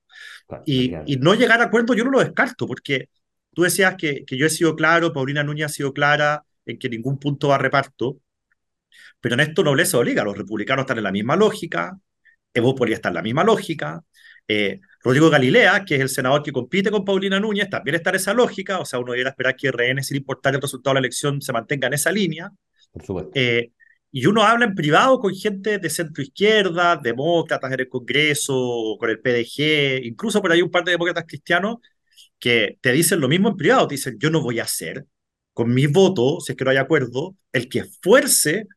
Y, 0.64 0.94
y, 1.08 1.18
no 1.18 1.34
llegar 1.34 1.60
a 1.62 1.66
acuerdo 1.66 1.96
yo 1.96 2.04
no 2.04 2.12
lo 2.12 2.20
descarto, 2.20 2.68
porque 2.68 3.10
tú 3.54 3.64
decías 3.64 3.96
que, 3.98 4.26
que 4.26 4.38
yo 4.38 4.46
he 4.46 4.50
sido 4.50 4.76
claro, 4.76 5.12
Paulina 5.12 5.44
Núñez 5.44 5.66
ha 5.66 5.70
sido 5.70 5.92
clara 5.92 6.44
en 6.66 6.78
que 6.78 6.88
ningún 6.88 7.18
punto 7.18 7.48
va 7.48 7.56
a 7.56 7.58
reparto, 7.58 8.20
pero 9.20 9.34
en 9.34 9.42
esto 9.42 9.64
nobleza 9.64 9.98
obliga, 9.98 10.24
los 10.24 10.38
republicanos 10.38 10.84
están 10.84 11.00
en 11.00 11.04
la 11.04 11.12
misma 11.12 11.36
lógica, 11.36 11.98
Evo 12.54 12.76
podría 12.76 12.96
estar 12.96 13.12
en 13.12 13.16
la 13.16 13.22
misma 13.22 13.44
lógica, 13.44 14.04
eh, 14.48 14.80
Rodrigo 15.04 15.30
Galilea, 15.30 15.86
que 15.86 15.96
es 15.96 16.02
el 16.02 16.10
senador 16.10 16.44
que 16.44 16.52
compite 16.52 16.92
con 16.92 17.06
Paulina 17.06 17.40
Núñez, 17.40 17.70
también 17.70 17.96
está 17.96 18.10
en 18.12 18.18
esa 18.18 18.34
lógica, 18.34 18.80
o 18.80 18.86
sea, 18.86 19.00
uno 19.00 19.12
debería 19.12 19.30
esperar 19.30 19.56
que 19.56 19.70
RN, 19.70 20.04
sin 20.04 20.18
importar 20.18 20.56
el 20.56 20.62
resultado 20.62 20.94
de 20.94 21.02
la 21.02 21.06
elección, 21.08 21.42
se 21.42 21.54
mantenga 21.54 21.88
en 21.88 21.94
esa 21.94 22.12
línea. 22.12 22.52
Por 22.92 23.06
supuesto. 23.06 23.32
Eh, 23.36 23.72
y 24.12 24.26
uno 24.26 24.44
habla 24.44 24.66
en 24.66 24.74
privado 24.76 25.20
con 25.20 25.34
gente 25.34 25.80
de 25.80 25.90
centro 25.90 26.24
izquierda, 26.24 26.96
demócratas 26.96 27.72
en 27.72 27.82
el 27.82 27.90
Congreso, 27.90 28.96
con 29.00 29.10
el 29.10 29.20
PDG, 29.20 30.06
incluso 30.06 30.42
por 30.42 30.52
ahí 30.52 30.62
un 30.62 30.72
par 30.72 30.84
de 30.84 30.92
demócratas 30.92 31.26
cristianos 31.28 31.78
que 32.40 32.78
te 32.82 32.92
dicen 32.92 33.20
lo 33.20 33.28
mismo 33.28 33.50
en 33.50 33.58
privado, 33.58 33.88
te 33.88 33.96
dicen, 33.96 34.18
yo 34.20 34.30
no 34.30 34.42
voy 34.42 34.60
a 34.60 34.64
hacer 34.64 35.06
con 35.54 35.74
mis 35.74 35.92
votos, 35.92 36.46
si 36.46 36.52
es 36.52 36.58
que 36.58 36.64
no 36.64 36.72
hay 36.72 36.78
acuerdo, 36.78 37.36
el 37.52 37.68
que 37.68 37.84
fuerce 38.02 38.68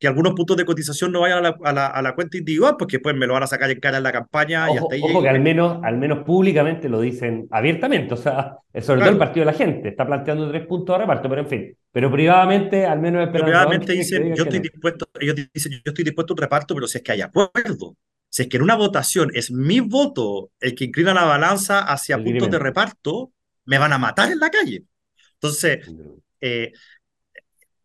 que 0.00 0.08
algunos 0.08 0.32
puntos 0.32 0.56
de 0.56 0.64
cotización 0.64 1.12
no 1.12 1.20
vayan 1.20 1.38
a 1.38 1.50
la, 1.50 1.56
a 1.62 1.72
la, 1.74 1.86
a 1.88 2.00
la 2.00 2.14
cuenta 2.14 2.38
individual, 2.38 2.76
porque 2.78 3.00
pues 3.00 3.14
me 3.14 3.26
lo 3.26 3.34
van 3.34 3.42
a 3.42 3.46
sacar 3.46 3.70
en 3.70 3.78
cara 3.78 3.98
en 3.98 4.02
la 4.02 4.10
campaña. 4.10 4.64
Ojo, 4.64 4.74
y 4.74 4.78
hasta 4.78 4.94
ahí 4.94 5.02
ojo 5.04 5.22
que 5.22 5.28
al 5.28 5.40
menos, 5.40 5.78
al 5.84 5.98
menos 5.98 6.24
públicamente 6.24 6.88
lo 6.88 7.02
dicen 7.02 7.46
abiertamente, 7.50 8.14
o 8.14 8.16
sea, 8.16 8.56
sobre 8.72 8.82
claro. 8.82 9.00
todo 9.00 9.10
el 9.10 9.18
Partido 9.18 9.44
de 9.44 9.52
la 9.52 9.58
Gente 9.58 9.90
está 9.90 10.06
planteando 10.06 10.48
tres 10.48 10.66
puntos 10.66 10.94
de 10.94 11.00
reparto, 11.02 11.28
pero 11.28 11.42
en 11.42 11.48
fin, 11.48 11.76
pero 11.92 12.10
privadamente 12.10 12.86
al 12.86 12.98
menos 12.98 13.28
pero 13.30 13.44
privadamente 13.44 13.92
dicen, 13.92 14.34
yo 14.34 14.44
estoy 14.44 14.60
no. 14.60 14.62
dispuesto, 14.62 15.06
ellos 15.20 15.36
dicen, 15.52 15.72
yo 15.72 15.82
estoy 15.84 16.04
dispuesto 16.04 16.32
a 16.32 16.34
un 16.34 16.38
reparto, 16.38 16.74
pero 16.74 16.86
si 16.86 16.96
es 16.96 17.04
que 17.04 17.12
hay 17.12 17.20
acuerdo. 17.20 17.94
Si 18.30 18.42
es 18.42 18.48
que 18.48 18.56
en 18.56 18.62
una 18.62 18.76
votación 18.76 19.30
es 19.34 19.50
mi 19.50 19.80
voto 19.80 20.50
el 20.60 20.74
que 20.74 20.84
inclina 20.84 21.12
la 21.12 21.24
balanza 21.24 21.80
hacia 21.80 22.16
el 22.16 22.24
puntos 22.24 22.50
de 22.50 22.58
reparto, 22.58 23.32
me 23.66 23.76
van 23.76 23.92
a 23.92 23.98
matar 23.98 24.32
en 24.32 24.38
la 24.38 24.48
calle. 24.48 24.84
Entonces, 25.34 25.86
eh, 26.40 26.72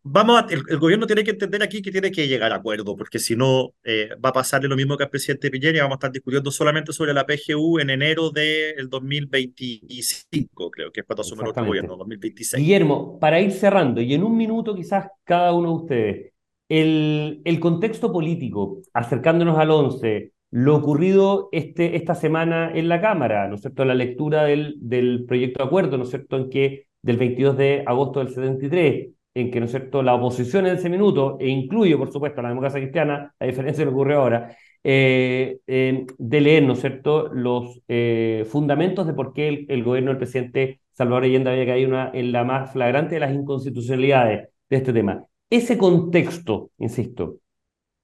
vamos 0.08 0.42
a, 0.42 0.46
el, 0.50 0.62
el, 0.68 0.78
gobierno 0.78 1.06
tiene 1.06 1.24
que 1.24 1.32
entender 1.32 1.62
aquí 1.62 1.82
que 1.82 1.90
tiene 1.90 2.10
que 2.10 2.28
llegar 2.28 2.52
a 2.52 2.56
acuerdo, 2.56 2.96
porque 2.96 3.18
si 3.18 3.34
no 3.36 3.74
eh, 3.84 4.10
va 4.24 4.30
a 4.30 4.32
pasarle 4.32 4.68
lo 4.68 4.76
mismo 4.76 4.96
que 4.96 5.04
al 5.04 5.10
presidente 5.10 5.50
Piñera 5.50 5.78
y 5.78 5.80
vamos 5.80 5.94
a 5.94 5.98
estar 5.98 6.12
discutiendo 6.12 6.50
solamente 6.50 6.92
sobre 6.92 7.12
la 7.12 7.26
PGU 7.26 7.80
en 7.80 7.90
enero 7.90 8.30
del 8.30 8.88
2025, 8.88 10.70
creo 10.70 10.92
que 10.92 11.00
es 11.00 11.06
cuando 11.06 11.22
asume 11.22 11.48
otro 11.48 11.64
gobierno, 11.64 11.96
2026. 11.96 12.62
Guillermo, 12.62 13.18
para 13.18 13.40
ir 13.40 13.52
cerrando, 13.52 14.00
y 14.00 14.14
en 14.14 14.22
un 14.22 14.36
minuto 14.36 14.74
quizás 14.74 15.08
cada 15.24 15.52
uno 15.52 15.70
de 15.70 15.76
ustedes, 15.76 16.32
el, 16.68 17.42
el 17.44 17.60
contexto 17.60 18.12
político, 18.12 18.82
acercándonos 18.92 19.58
al 19.58 19.70
11, 19.70 20.32
lo 20.50 20.76
ocurrido 20.76 21.48
este, 21.52 21.96
esta 21.96 22.14
semana 22.14 22.70
en 22.74 22.88
la 22.88 23.00
Cámara, 23.00 23.48
¿no 23.48 23.56
es 23.56 23.60
cierto?, 23.60 23.84
la 23.84 23.94
lectura 23.94 24.44
del, 24.44 24.76
del 24.80 25.24
proyecto 25.26 25.62
de 25.62 25.66
acuerdo, 25.66 25.96
¿no 25.96 26.04
es 26.04 26.10
cierto?, 26.10 26.36
en 26.36 26.50
que 26.50 26.86
del 27.02 27.16
22 27.18 27.56
de 27.56 27.84
agosto 27.86 28.20
del 28.20 28.30
73, 28.30 29.15
en 29.36 29.50
que, 29.50 29.60
¿no 29.60 29.66
es 29.66 29.72
cierto?, 29.72 30.02
la 30.02 30.14
oposición 30.14 30.66
en 30.66 30.76
ese 30.76 30.88
minuto, 30.88 31.36
e 31.38 31.48
incluye, 31.48 31.96
por 31.98 32.10
supuesto, 32.10 32.40
a 32.40 32.42
la 32.44 32.48
democracia 32.48 32.80
cristiana, 32.80 33.34
a 33.38 33.44
diferencia 33.44 33.82
de 33.82 33.86
lo 33.86 33.90
que 33.90 33.94
ocurre 33.96 34.14
ahora, 34.14 34.56
eh, 34.82 35.58
eh, 35.66 36.06
de 36.16 36.40
leer, 36.40 36.62
¿no 36.62 36.72
es 36.72 36.80
cierto?, 36.80 37.28
los 37.34 37.82
eh, 37.86 38.46
fundamentos 38.48 39.06
de 39.06 39.12
por 39.12 39.34
qué 39.34 39.48
el, 39.48 39.66
el, 39.68 39.84
gobierno 39.84 40.10
del 40.10 40.16
presidente 40.16 40.80
Salvador 40.92 41.24
Allende 41.24 41.50
había 41.50 41.66
caído 41.66 41.90
una, 41.90 42.10
en 42.14 42.32
la 42.32 42.44
más 42.44 42.72
flagrante 42.72 43.16
de 43.16 43.20
las 43.20 43.34
inconstitucionalidades 43.34 44.48
de 44.70 44.76
este 44.76 44.94
tema. 44.94 45.22
Ese 45.50 45.76
contexto, 45.76 46.70
insisto, 46.78 47.40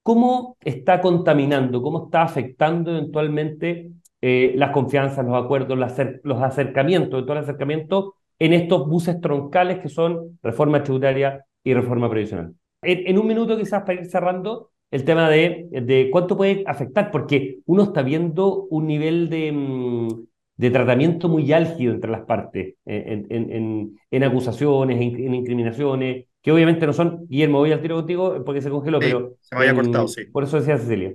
¿cómo 0.02 0.58
está 0.60 1.00
contaminando, 1.00 1.80
cómo 1.80 2.04
está 2.04 2.22
afectando 2.24 2.90
eventualmente 2.90 3.90
las 4.20 4.70
confianzas, 4.70 5.24
los 5.24 5.42
acuerdos, 5.42 5.76
los, 5.76 5.92
los 6.22 6.42
acercamientos, 6.42 7.22
todo 7.22 7.32
el 7.32 7.42
acercamiento 7.42 8.14
en 8.42 8.52
estos 8.54 8.88
buses 8.88 9.20
troncales 9.20 9.78
que 9.78 9.88
son 9.88 10.36
reforma 10.42 10.82
tributaria 10.82 11.44
y 11.62 11.74
reforma 11.74 12.10
previsional. 12.10 12.52
En, 12.82 13.06
en 13.06 13.18
un 13.18 13.28
minuto 13.28 13.56
quizás 13.56 13.82
para 13.82 14.00
ir 14.00 14.06
cerrando 14.06 14.70
el 14.90 15.04
tema 15.04 15.30
de, 15.30 15.68
de, 15.70 16.08
cuánto 16.10 16.36
puede 16.36 16.64
afectar, 16.66 17.12
porque 17.12 17.60
uno 17.66 17.84
está 17.84 18.02
viendo 18.02 18.64
un 18.64 18.88
nivel 18.88 19.30
de, 19.30 19.52
mm, 19.52 20.08
de 20.56 20.70
tratamiento 20.70 21.28
muy 21.28 21.52
álgido 21.52 21.94
entre 21.94 22.10
las 22.10 22.22
partes, 22.22 22.74
en, 22.84 23.26
en, 23.30 23.96
en 24.10 24.24
acusaciones, 24.24 25.00
en, 25.00 25.34
incriminaciones, 25.34 26.26
que 26.42 26.50
obviamente 26.50 26.84
no 26.84 26.92
son, 26.92 27.24
Guillermo, 27.28 27.58
voy 27.58 27.70
al 27.70 27.80
tiro 27.80 27.94
contigo 27.94 28.42
porque 28.44 28.60
se 28.60 28.70
congeló, 28.70 29.00
sí, 29.00 29.06
pero... 29.06 29.36
Se 29.40 29.54
me 29.54 29.60
había 29.60 29.74
cortado, 29.80 30.08
sí. 30.08 30.24
Por 30.32 30.42
eso 30.42 30.58
decía 30.58 30.76
Cecilia. 30.78 31.14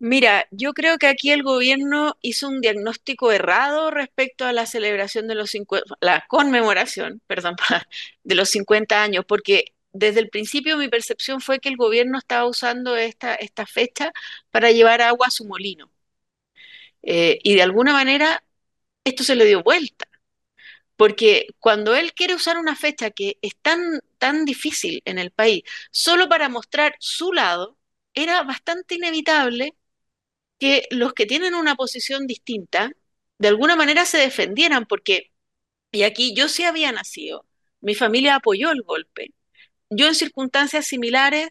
Mira, 0.00 0.46
yo 0.50 0.72
creo 0.74 0.96
que 0.98 1.06
aquí 1.08 1.30
el 1.30 1.42
gobierno 1.42 2.16
hizo 2.22 2.48
un 2.48 2.60
diagnóstico 2.62 3.32
errado 3.32 3.90
respecto 3.90 4.46
a 4.46 4.52
la 4.54 4.64
celebración 4.66 5.28
de 5.28 5.34
los 5.34 5.50
50, 5.50 5.94
la 6.00 6.24
conmemoración, 6.28 7.20
perdón, 7.26 7.56
de 8.24 8.34
los 8.34 8.48
50 8.50 9.02
años, 9.02 9.24
porque 9.26 9.74
desde 9.92 10.20
el 10.20 10.30
principio 10.30 10.76
mi 10.78 10.88
percepción 10.88 11.40
fue 11.42 11.60
que 11.60 11.68
el 11.68 11.76
gobierno 11.76 12.18
estaba 12.18 12.46
usando 12.48 12.96
esta, 12.96 13.34
esta 13.34 13.66
fecha 13.66 14.12
para 14.50 14.70
llevar 14.72 15.02
agua 15.02 15.26
a 15.28 15.30
su 15.30 15.44
molino. 15.46 15.90
Eh, 17.02 17.38
y 17.42 17.54
de 17.54 17.62
alguna 17.62 17.92
manera 17.92 18.42
esto 19.04 19.24
se 19.24 19.36
le 19.36 19.44
dio 19.46 19.62
vuelta, 19.62 20.06
porque 20.96 21.48
cuando 21.60 21.96
él 21.96 22.14
quiere 22.14 22.34
usar 22.34 22.58
una 22.58 22.76
fecha 22.76 23.10
que 23.10 23.38
es 23.42 23.56
tan, 23.62 24.00
tan 24.18 24.44
difícil 24.46 25.02
en 25.06 25.18
el 25.18 25.30
país, 25.32 25.64
solo 25.90 26.28
para 26.28 26.48
mostrar 26.48 26.96
su 27.00 27.32
lado, 27.32 27.78
era 28.14 28.42
bastante 28.44 28.96
inevitable 28.96 29.74
que 30.60 30.86
los 30.90 31.14
que 31.14 31.26
tienen 31.26 31.54
una 31.56 31.74
posición 31.74 32.26
distinta, 32.28 32.92
de 33.38 33.48
alguna 33.48 33.76
manera 33.76 34.04
se 34.04 34.18
defendieran, 34.18 34.86
porque, 34.86 35.32
y 35.92 36.04
aquí 36.04 36.34
yo 36.34 36.48
sí 36.48 36.64
había 36.64 36.92
nacido, 36.92 37.46
mi 37.80 37.94
familia 37.94 38.36
apoyó 38.36 38.70
el 38.70 38.82
golpe. 38.82 39.32
Yo 39.90 40.06
en 40.06 40.14
circunstancias 40.14 40.86
similares, 40.86 41.50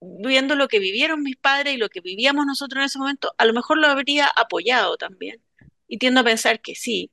viendo 0.00 0.56
lo 0.56 0.68
que 0.68 0.78
vivieron 0.80 1.22
mis 1.22 1.36
padres 1.36 1.74
y 1.74 1.76
lo 1.78 1.90
que 1.90 2.00
vivíamos 2.00 2.46
nosotros 2.46 2.80
en 2.80 2.86
ese 2.86 2.98
momento, 2.98 3.32
a 3.38 3.44
lo 3.44 3.52
mejor 3.52 3.78
lo 3.78 3.88
habría 3.88 4.26
apoyado 4.26 4.96
también. 4.96 5.42
Y 5.86 5.98
tiendo 5.98 6.20
a 6.20 6.24
pensar 6.24 6.60
que 6.62 6.74
sí, 6.74 7.10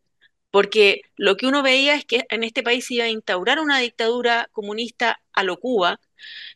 porque 0.52 1.02
lo 1.18 1.36
que 1.38 1.48
uno 1.48 1.62
veía 1.63 1.96
es 1.96 2.06
que 2.06 2.26
en 2.30 2.44
este 2.44 2.63
país 2.63 2.88
se 2.88 2.96
iba 2.96 3.06
a 3.06 3.10
instaurar 3.10 3.60
una 3.60 3.80
dictadura 3.80 4.50
comunista 4.54 5.22
a 5.34 5.44
lo 5.44 5.60
Cuba, 5.60 6.00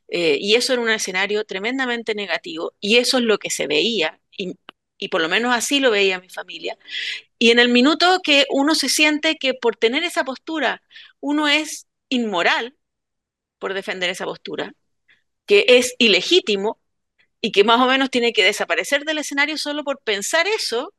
eh, 0.08 0.38
y 0.40 0.56
eso 0.56 0.74
era 0.74 0.82
un 0.82 0.90
escenario 0.90 1.44
tremendamente 1.46 2.16
negativo, 2.16 2.74
y 2.80 2.98
eso 2.98 3.18
es 3.18 3.26
lo 3.26 3.38
que 3.38 3.50
se 3.50 3.68
veía, 3.68 4.20
y, 5.00 5.08
por 5.10 5.22
lo 5.22 5.30
menos 5.30 5.54
así 5.56 5.80
lo 5.80 5.92
veía 5.92 6.20
mi 6.20 6.30
familia. 6.30 6.78
Y 7.40 7.52
en 7.52 7.60
el 7.60 7.70
minuto 7.70 8.20
que 8.24 8.46
uno 8.52 8.76
se 8.76 8.90
siente 8.90 9.38
que 9.38 9.54
por 9.54 9.76
tener 9.76 10.04
esa 10.04 10.24
postura 10.24 10.82
uno 11.20 11.48
es 11.48 11.88
inmoral 12.10 12.76
por 13.60 13.74
defender 13.74 14.10
esa 14.10 14.26
postura, 14.26 14.74
que 15.46 15.66
es 15.68 15.96
ilegítimo 16.00 16.80
y 17.42 17.52
que 17.52 17.64
más 17.64 17.82
o 17.82 17.88
menos 17.88 18.10
tiene 18.12 18.34
que 18.34 18.44
desaparecer 18.44 19.04
del 19.06 19.20
escenario 19.20 19.58
solo 19.58 19.84
por 19.84 20.02
pensar 20.02 20.48
eso, 20.48 20.94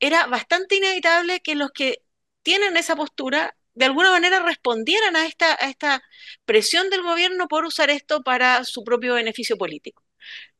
era 0.00 0.26
bastante 0.26 0.76
inevitable 0.76 1.40
que 1.40 1.54
los 1.54 1.70
que 1.72 2.02
tienen 2.42 2.76
esa 2.76 2.96
postura 2.96 3.56
de 3.74 3.84
alguna 3.86 4.10
manera 4.10 4.40
respondieran 4.40 5.16
a 5.16 5.26
esta, 5.26 5.52
a 5.54 5.70
esta 5.70 6.02
presión 6.44 6.90
del 6.90 7.02
gobierno 7.02 7.48
por 7.48 7.64
usar 7.64 7.90
esto 7.90 8.22
para 8.22 8.64
su 8.64 8.82
propio 8.84 9.14
beneficio 9.14 9.56
político. 9.56 10.02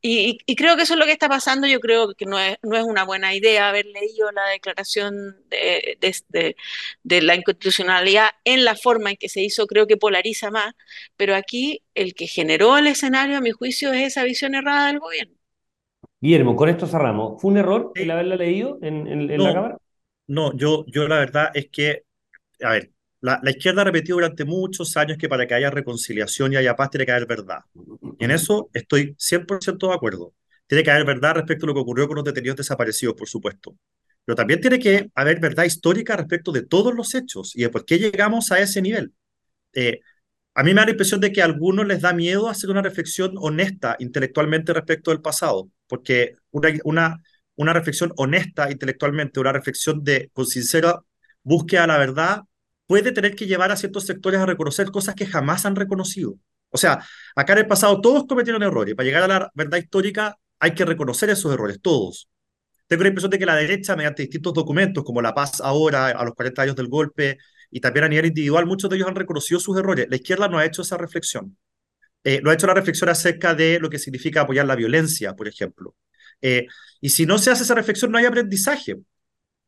Y, 0.00 0.38
creo 0.54 0.76
que 0.76 0.82
eso 0.82 0.94
es 0.94 1.00
lo 1.00 1.06
que 1.06 1.12
está 1.12 1.28
pasando. 1.28 1.66
Yo 1.66 1.80
creo 1.80 2.14
que 2.14 2.24
no 2.24 2.38
es, 2.38 2.56
no 2.62 2.76
es 2.76 2.84
una 2.84 3.04
buena 3.04 3.34
idea 3.34 3.68
haber 3.68 3.86
leído 3.86 4.30
la 4.30 4.46
declaración 4.52 5.36
de, 5.48 5.98
de, 6.00 6.56
de, 7.02 7.22
la 7.22 7.34
inconstitucionalidad 7.34 8.28
en 8.44 8.64
la 8.64 8.76
forma 8.76 9.10
en 9.10 9.16
que 9.16 9.28
se 9.28 9.42
hizo. 9.42 9.66
Creo 9.66 9.86
que 9.88 9.96
polariza 9.96 10.50
más. 10.50 10.74
Pero 11.16 11.34
aquí 11.34 11.82
el 11.94 12.14
que 12.14 12.28
generó 12.28 12.78
el 12.78 12.86
escenario, 12.86 13.36
a 13.36 13.40
mi 13.40 13.50
juicio, 13.50 13.92
es 13.92 14.06
esa 14.06 14.22
visión 14.22 14.54
errada 14.54 14.86
del 14.86 15.00
gobierno. 15.00 15.34
Guillermo, 16.20 16.54
con 16.54 16.68
esto 16.68 16.86
cerramos. 16.86 17.40
¿Fue 17.40 17.50
un 17.50 17.58
error 17.58 17.92
el 17.94 18.10
haberla 18.10 18.36
leído 18.36 18.78
en, 18.82 19.06
en, 19.06 19.42
la 19.42 19.52
Cámara? 19.52 19.78
No, 20.28 20.56
yo, 20.56 20.84
yo 20.86 21.08
la 21.08 21.18
verdad 21.18 21.50
es 21.54 21.68
que, 21.70 22.04
a 22.62 22.72
ver, 22.72 22.90
la, 23.20 23.40
izquierda 23.50 23.82
ha 23.82 23.84
repetido 23.84 24.16
durante 24.16 24.44
muchos 24.44 24.96
años 24.96 25.18
que 25.18 25.28
para 25.28 25.46
que 25.46 25.54
haya 25.54 25.70
reconciliación 25.70 26.52
y 26.52 26.56
haya 26.56 26.76
paz 26.76 26.90
tiene 26.90 27.06
que 27.06 27.12
haber 27.12 27.26
verdad. 27.26 27.60
Y 28.18 28.24
en 28.24 28.30
eso 28.32 28.70
estoy 28.72 29.14
100% 29.18 29.88
de 29.88 29.94
acuerdo. 29.94 30.34
Tiene 30.66 30.84
que 30.84 30.90
haber 30.90 31.04
verdad 31.06 31.36
respecto 31.36 31.66
a 31.66 31.68
lo 31.68 31.74
que 31.74 31.80
ocurrió 31.80 32.06
con 32.06 32.16
los 32.16 32.24
detenidos 32.24 32.56
desaparecidos, 32.56 33.14
por 33.14 33.28
supuesto. 33.28 33.76
Pero 34.24 34.36
también 34.36 34.60
tiene 34.60 34.78
que 34.78 35.10
haber 35.14 35.40
verdad 35.40 35.64
histórica 35.64 36.16
respecto 36.16 36.52
de 36.52 36.62
todos 36.66 36.94
los 36.94 37.14
hechos 37.14 37.56
y 37.56 37.62
de 37.62 37.70
por 37.70 37.84
qué 37.84 37.98
llegamos 37.98 38.52
a 38.52 38.60
ese 38.60 38.82
nivel. 38.82 39.14
Eh, 39.72 40.00
a 40.54 40.62
mí 40.64 40.74
me 40.74 40.80
da 40.80 40.86
la 40.86 40.90
impresión 40.90 41.20
de 41.20 41.32
que 41.32 41.40
a 41.40 41.44
algunos 41.44 41.86
les 41.86 42.00
da 42.02 42.12
miedo 42.12 42.48
hacer 42.48 42.70
una 42.70 42.82
reflexión 42.82 43.34
honesta 43.36 43.96
intelectualmente 44.00 44.72
respecto 44.74 45.10
del 45.12 45.22
pasado, 45.22 45.70
porque 45.86 46.34
una, 46.50 46.70
una, 46.84 47.22
una 47.56 47.72
reflexión 47.72 48.12
honesta 48.16 48.70
intelectualmente, 48.70 49.40
una 49.40 49.52
reflexión 49.52 50.02
de, 50.04 50.30
con 50.32 50.46
sincera 50.46 51.00
búsqueda 51.42 51.82
de 51.82 51.86
la 51.86 51.98
verdad, 51.98 52.40
puede 52.86 53.12
tener 53.12 53.36
que 53.36 53.46
llevar 53.46 53.70
a 53.70 53.76
ciertos 53.76 54.06
sectores 54.06 54.40
a 54.40 54.46
reconocer 54.46 54.90
cosas 54.90 55.14
que 55.14 55.26
jamás 55.26 55.64
han 55.64 55.76
reconocido. 55.76 56.34
O 56.70 56.76
sea, 56.76 57.04
acá 57.34 57.52
en 57.54 57.60
el 57.60 57.66
pasado 57.66 58.00
todos 58.00 58.26
cometieron 58.26 58.62
errores. 58.62 58.94
Para 58.94 59.06
llegar 59.06 59.22
a 59.24 59.28
la 59.28 59.50
verdad 59.54 59.78
histórica 59.78 60.36
hay 60.58 60.74
que 60.74 60.84
reconocer 60.84 61.30
esos 61.30 61.52
errores, 61.52 61.80
todos. 61.80 62.28
Tengo 62.86 63.02
la 63.02 63.08
impresión 63.08 63.30
de 63.30 63.38
que 63.38 63.46
la 63.46 63.56
derecha, 63.56 63.96
mediante 63.96 64.22
distintos 64.22 64.54
documentos, 64.54 65.04
como 65.04 65.20
La 65.22 65.34
Paz 65.34 65.60
ahora, 65.60 66.08
a 66.08 66.24
los 66.24 66.34
40 66.34 66.62
años 66.62 66.76
del 66.76 66.88
golpe, 66.88 67.38
y 67.70 67.80
también 67.80 68.04
a 68.04 68.08
nivel 68.08 68.26
individual, 68.26 68.66
muchos 68.66 68.88
de 68.90 68.96
ellos 68.96 69.08
han 69.08 69.14
reconocido 69.14 69.60
sus 69.60 69.76
errores. 69.78 70.06
La 70.08 70.16
izquierda 70.16 70.48
no 70.48 70.58
ha 70.58 70.64
hecho 70.64 70.82
esa 70.82 70.96
reflexión. 70.96 71.56
Eh, 72.24 72.40
no 72.42 72.50
ha 72.50 72.54
hecho 72.54 72.66
la 72.66 72.74
reflexión 72.74 73.10
acerca 73.10 73.54
de 73.54 73.78
lo 73.78 73.90
que 73.90 73.98
significa 73.98 74.42
apoyar 74.42 74.66
la 74.66 74.76
violencia, 74.76 75.34
por 75.36 75.48
ejemplo. 75.48 75.94
Eh, 76.40 76.66
y 77.00 77.10
si 77.10 77.26
no 77.26 77.38
se 77.38 77.50
hace 77.50 77.64
esa 77.64 77.74
reflexión, 77.74 78.10
no 78.10 78.18
hay 78.18 78.24
aprendizaje. 78.24 78.96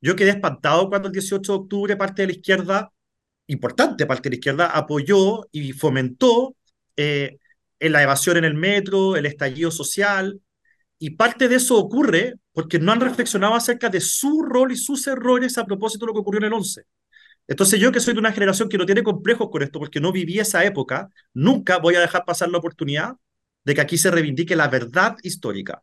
Yo 0.00 0.16
quedé 0.16 0.30
espantado 0.30 0.88
cuando 0.88 1.08
el 1.08 1.12
18 1.12 1.52
de 1.52 1.58
octubre 1.58 1.96
parte 1.96 2.22
de 2.22 2.28
la 2.28 2.32
izquierda 2.34 2.92
importante 3.50 4.06
parte 4.06 4.28
de 4.28 4.30
la 4.30 4.36
izquierda 4.36 4.66
apoyó 4.66 5.48
y 5.50 5.72
fomentó 5.72 6.56
eh, 6.96 7.38
en 7.78 7.92
la 7.92 8.02
evasión 8.02 8.36
en 8.36 8.44
el 8.44 8.54
metro, 8.54 9.16
el 9.16 9.26
estallido 9.26 9.70
social, 9.70 10.40
y 10.98 11.10
parte 11.10 11.48
de 11.48 11.56
eso 11.56 11.78
ocurre 11.78 12.34
porque 12.52 12.78
no 12.78 12.92
han 12.92 13.00
reflexionado 13.00 13.54
acerca 13.54 13.88
de 13.88 14.00
su 14.00 14.42
rol 14.42 14.72
y 14.72 14.76
sus 14.76 15.06
errores 15.06 15.56
a 15.56 15.64
propósito 15.64 16.04
de 16.04 16.08
lo 16.08 16.14
que 16.14 16.20
ocurrió 16.20 16.38
en 16.40 16.46
el 16.46 16.52
11. 16.52 16.82
Entonces 17.48 17.80
yo 17.80 17.90
que 17.90 18.00
soy 18.00 18.14
de 18.14 18.20
una 18.20 18.32
generación 18.32 18.68
que 18.68 18.78
no 18.78 18.86
tiene 18.86 19.02
complejos 19.02 19.48
con 19.50 19.62
esto 19.62 19.78
porque 19.78 19.98
no 19.98 20.12
viví 20.12 20.38
esa 20.38 20.64
época, 20.64 21.08
nunca 21.32 21.78
voy 21.78 21.94
a 21.94 22.00
dejar 22.00 22.24
pasar 22.24 22.50
la 22.50 22.58
oportunidad 22.58 23.14
de 23.64 23.74
que 23.74 23.80
aquí 23.80 23.98
se 23.98 24.10
reivindique 24.10 24.54
la 24.54 24.68
verdad 24.68 25.16
histórica. 25.22 25.82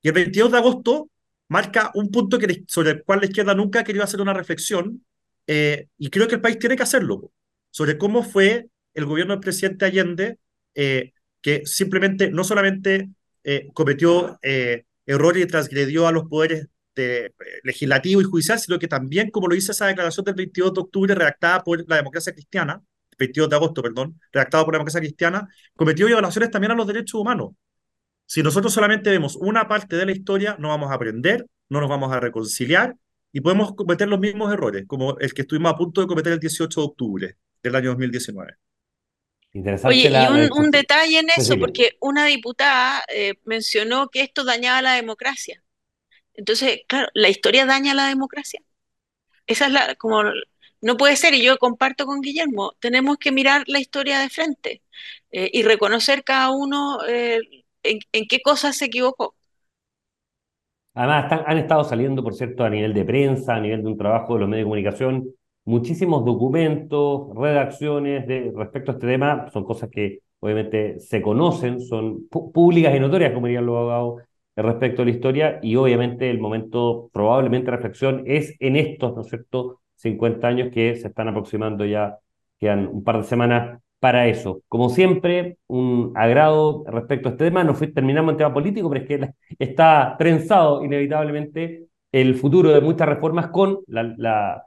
Y 0.00 0.08
el 0.08 0.14
22 0.14 0.52
de 0.52 0.58
agosto 0.58 1.10
marca 1.48 1.90
un 1.94 2.10
punto 2.10 2.38
que, 2.38 2.64
sobre 2.66 2.92
el 2.92 3.02
cual 3.04 3.20
la 3.20 3.26
izquierda 3.26 3.54
nunca 3.54 3.80
ha 3.80 3.84
querido 3.84 4.04
hacer 4.04 4.20
una 4.20 4.32
reflexión 4.32 5.04
eh, 5.46 5.88
y 5.98 6.08
creo 6.08 6.28
que 6.28 6.36
el 6.36 6.40
país 6.40 6.58
tiene 6.58 6.76
que 6.76 6.82
hacerlo, 6.82 7.30
sobre 7.70 7.98
cómo 7.98 8.22
fue 8.22 8.68
el 8.94 9.06
gobierno 9.06 9.34
del 9.34 9.40
presidente 9.40 9.84
Allende, 9.84 10.38
eh, 10.74 11.12
que 11.40 11.62
simplemente 11.66 12.30
no 12.30 12.44
solamente 12.44 13.10
eh, 13.44 13.68
cometió 13.74 14.38
errores 15.06 15.44
y 15.44 15.46
transgredió 15.46 16.06
a 16.06 16.12
los 16.12 16.24
poderes 16.28 16.68
de, 16.94 17.34
legislativo 17.64 18.20
y 18.20 18.24
judicial, 18.24 18.58
sino 18.58 18.78
que 18.78 18.88
también, 18.88 19.30
como 19.30 19.48
lo 19.48 19.54
dice 19.54 19.72
esa 19.72 19.86
declaración 19.86 20.24
del 20.24 20.34
22 20.34 20.74
de 20.74 20.80
octubre, 20.80 21.14
redactada 21.14 21.62
por 21.62 21.88
la 21.88 21.96
democracia 21.96 22.32
cristiana, 22.32 22.82
22 23.18 23.50
de 23.50 23.56
agosto, 23.56 23.82
perdón, 23.82 24.20
redactada 24.32 24.64
por 24.64 24.74
la 24.74 24.78
democracia 24.78 25.00
cristiana, 25.00 25.48
cometió 25.76 26.06
violaciones 26.06 26.50
también 26.50 26.72
a 26.72 26.74
los 26.74 26.86
derechos 26.86 27.20
humanos. 27.20 27.50
Si 28.26 28.42
nosotros 28.42 28.72
solamente 28.72 29.10
vemos 29.10 29.36
una 29.36 29.68
parte 29.68 29.96
de 29.96 30.06
la 30.06 30.12
historia, 30.12 30.56
no 30.58 30.68
vamos 30.68 30.90
a 30.90 30.94
aprender, 30.94 31.46
no 31.68 31.80
nos 31.80 31.88
vamos 31.88 32.12
a 32.12 32.20
reconciliar 32.20 32.96
y 33.32 33.40
podemos 33.40 33.74
cometer 33.74 34.08
los 34.08 34.20
mismos 34.20 34.52
errores, 34.52 34.84
como 34.86 35.18
el 35.18 35.32
que 35.34 35.42
estuvimos 35.42 35.72
a 35.72 35.76
punto 35.76 36.00
de 36.00 36.06
cometer 36.06 36.32
el 36.32 36.38
18 36.38 36.80
de 36.80 36.86
octubre 36.86 37.36
del 37.62 37.74
año 37.74 37.90
2019. 37.90 38.54
Interesante 39.54 39.94
Oye, 39.94 40.10
y 40.10 40.50
un, 40.58 40.70
detalle 40.70 41.18
en 41.18 41.28
eso, 41.36 41.58
porque 41.58 41.96
una 42.00 42.24
diputada 42.24 43.04
eh, 43.14 43.34
mencionó 43.44 44.08
que 44.08 44.22
esto 44.22 44.44
dañaba 44.44 44.80
la 44.80 44.94
democracia. 44.94 45.62
Entonces, 46.34 46.80
claro, 46.88 47.08
la 47.12 47.28
historia 47.28 47.66
daña 47.66 47.92
la 47.92 48.08
democracia. 48.08 48.62
Esa 49.46 49.66
es 49.66 49.72
la, 49.72 49.94
como, 49.96 50.22
no 50.80 50.96
puede 50.96 51.16
ser, 51.16 51.34
y 51.34 51.42
yo 51.42 51.58
comparto 51.58 52.06
con 52.06 52.22
Guillermo, 52.22 52.72
tenemos 52.80 53.18
que 53.18 53.30
mirar 53.30 53.64
la 53.66 53.78
historia 53.78 54.20
de 54.20 54.30
frente 54.30 54.82
eh, 55.30 55.50
y 55.52 55.62
reconocer 55.62 56.24
cada 56.24 56.50
uno 56.50 57.00
eh, 57.06 57.40
en, 57.82 57.98
en, 58.12 58.26
qué 58.26 58.40
cosas 58.40 58.76
se 58.76 58.86
equivocó. 58.86 59.34
Además, 60.94 61.30
han 61.46 61.58
estado 61.58 61.84
saliendo, 61.84 62.22
por 62.22 62.34
cierto, 62.34 62.64
a 62.64 62.70
nivel 62.70 62.94
de 62.94 63.04
prensa, 63.04 63.54
a 63.54 63.60
nivel 63.60 63.82
de 63.82 63.88
un 63.88 63.98
trabajo 63.98 64.34
de 64.34 64.40
los 64.40 64.48
medios 64.48 64.64
de 64.64 64.64
comunicación, 64.64 65.34
muchísimos 65.64 66.24
documentos, 66.24 67.28
redacciones 67.36 68.26
de, 68.26 68.52
respecto 68.56 68.92
a 68.92 68.94
este 68.94 69.06
tema. 69.06 69.48
Son 69.52 69.64
cosas 69.64 69.90
que 69.90 70.20
obviamente 70.40 70.98
se 71.00 71.22
conocen, 71.22 71.80
son 71.80 72.28
públicas 72.28 72.94
y 72.94 73.00
notorias, 73.00 73.32
como 73.32 73.46
dirían 73.46 73.66
los 73.66 73.76
abogados, 73.76 74.22
respecto 74.56 75.02
a 75.02 75.04
la 75.04 75.10
historia. 75.10 75.60
Y 75.62 75.76
obviamente 75.76 76.30
el 76.30 76.40
momento 76.40 77.10
probablemente 77.12 77.70
de 77.70 77.76
reflexión 77.76 78.22
es 78.26 78.54
en 78.60 78.76
estos, 78.76 79.14
¿no 79.14 79.22
es 79.22 79.28
cierto?, 79.28 79.80
50 79.96 80.48
años 80.48 80.70
que 80.72 80.96
se 80.96 81.08
están 81.08 81.28
aproximando 81.28 81.84
ya, 81.84 82.18
quedan 82.58 82.88
un 82.88 83.04
par 83.04 83.18
de 83.18 83.24
semanas 83.24 83.80
para 84.02 84.26
eso. 84.26 84.62
Como 84.66 84.90
siempre, 84.90 85.58
un 85.68 86.12
agrado 86.16 86.82
respecto 86.88 87.28
a 87.28 87.32
este 87.32 87.44
tema. 87.44 87.62
No 87.62 87.74
terminamos 87.74 88.32
en 88.32 88.38
tema 88.38 88.52
político, 88.52 88.90
pero 88.90 89.02
es 89.02 89.08
que 89.08 89.30
está 89.60 90.16
trenzado 90.18 90.84
inevitablemente 90.84 91.86
el 92.10 92.34
futuro 92.34 92.70
de 92.70 92.80
muchas 92.80 93.08
reformas 93.08 93.48
con 93.48 93.78
la, 93.86 94.64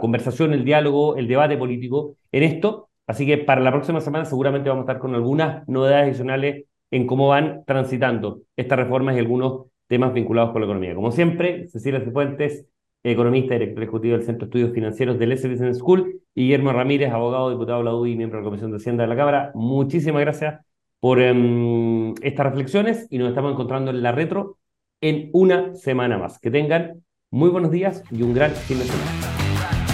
conversación, 0.00 0.52
el 0.52 0.64
diálogo, 0.64 1.16
el 1.16 1.28
debate 1.28 1.56
político 1.56 2.16
en 2.32 2.42
esto. 2.42 2.88
Así 3.06 3.26
que 3.26 3.38
para 3.38 3.60
la 3.60 3.70
próxima 3.70 4.00
semana 4.00 4.24
seguramente 4.24 4.68
vamos 4.68 4.82
a 4.82 4.92
estar 4.92 4.98
con 4.98 5.14
algunas 5.14 5.66
novedades 5.68 6.08
adicionales 6.08 6.66
en 6.90 7.06
cómo 7.06 7.28
van 7.28 7.64
transitando 7.66 8.42
estas 8.56 8.78
reformas 8.78 9.16
y 9.16 9.18
algunos 9.18 9.66
temas 9.86 10.12
vinculados 10.12 10.52
con 10.52 10.60
la 10.60 10.66
economía. 10.66 10.94
Como 10.94 11.10
siempre, 11.10 11.66
Cecilia 11.68 12.00
Cifuentes, 12.00 12.66
economista, 13.02 13.54
director 13.54 13.82
ejecutivo 13.82 14.16
del 14.16 14.26
Centro 14.26 14.46
de 14.46 14.50
Estudios 14.50 14.74
Financieros 14.74 15.18
del 15.18 15.32
S 15.32 15.74
School, 15.74 16.20
y 16.34 16.42
Guillermo 16.42 16.72
Ramírez, 16.72 17.10
abogado, 17.10 17.50
diputado 17.50 17.78
de 17.78 17.84
la 17.84 17.94
UDI 17.94 18.12
y 18.12 18.16
miembro 18.16 18.38
de 18.38 18.44
la 18.44 18.48
Comisión 18.48 18.70
de 18.70 18.76
Hacienda 18.76 19.02
de 19.04 19.08
la 19.08 19.16
Cámara. 19.16 19.50
Muchísimas 19.54 20.20
gracias 20.20 20.60
por 21.00 21.20
em, 21.20 22.14
estas 22.22 22.46
reflexiones 22.46 23.06
y 23.10 23.18
nos 23.18 23.30
estamos 23.30 23.52
encontrando 23.52 23.90
en 23.90 24.02
la 24.02 24.12
retro 24.12 24.58
en 25.00 25.30
una 25.32 25.74
semana 25.74 26.18
más. 26.18 26.38
Que 26.38 26.50
tengan 26.50 27.02
muy 27.30 27.50
buenos 27.50 27.70
días 27.70 28.04
y 28.10 28.22
un 28.22 28.34
gran 28.34 28.52
fin 28.52 28.78
de 28.78 28.84
semana. 28.84 29.47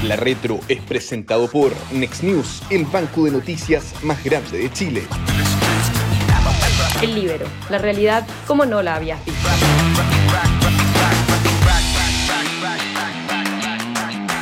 La 0.04 0.16
Retro 0.16 0.60
es 0.68 0.82
presentado 0.82 1.48
por 1.48 1.72
Next 1.90 2.22
News, 2.24 2.62
el 2.68 2.84
banco 2.84 3.24
de 3.24 3.30
noticias 3.30 3.94
más 4.02 4.22
grande 4.22 4.58
de 4.58 4.70
Chile. 4.70 5.02
El 7.00 7.14
Libero, 7.14 7.46
la 7.70 7.78
realidad 7.78 8.26
como 8.46 8.66
no 8.66 8.82
la 8.82 8.96
habías 8.96 9.24
visto. 9.24 9.48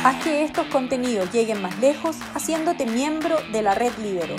Haz 0.03 0.21
que 0.21 0.43
estos 0.43 0.67
contenidos 0.67 1.31
lleguen 1.31 1.61
más 1.61 1.79
lejos 1.79 2.17
haciéndote 2.33 2.85
miembro 2.85 3.37
de 3.53 3.61
la 3.61 3.73
red 3.73 3.93
Libero. 4.01 4.35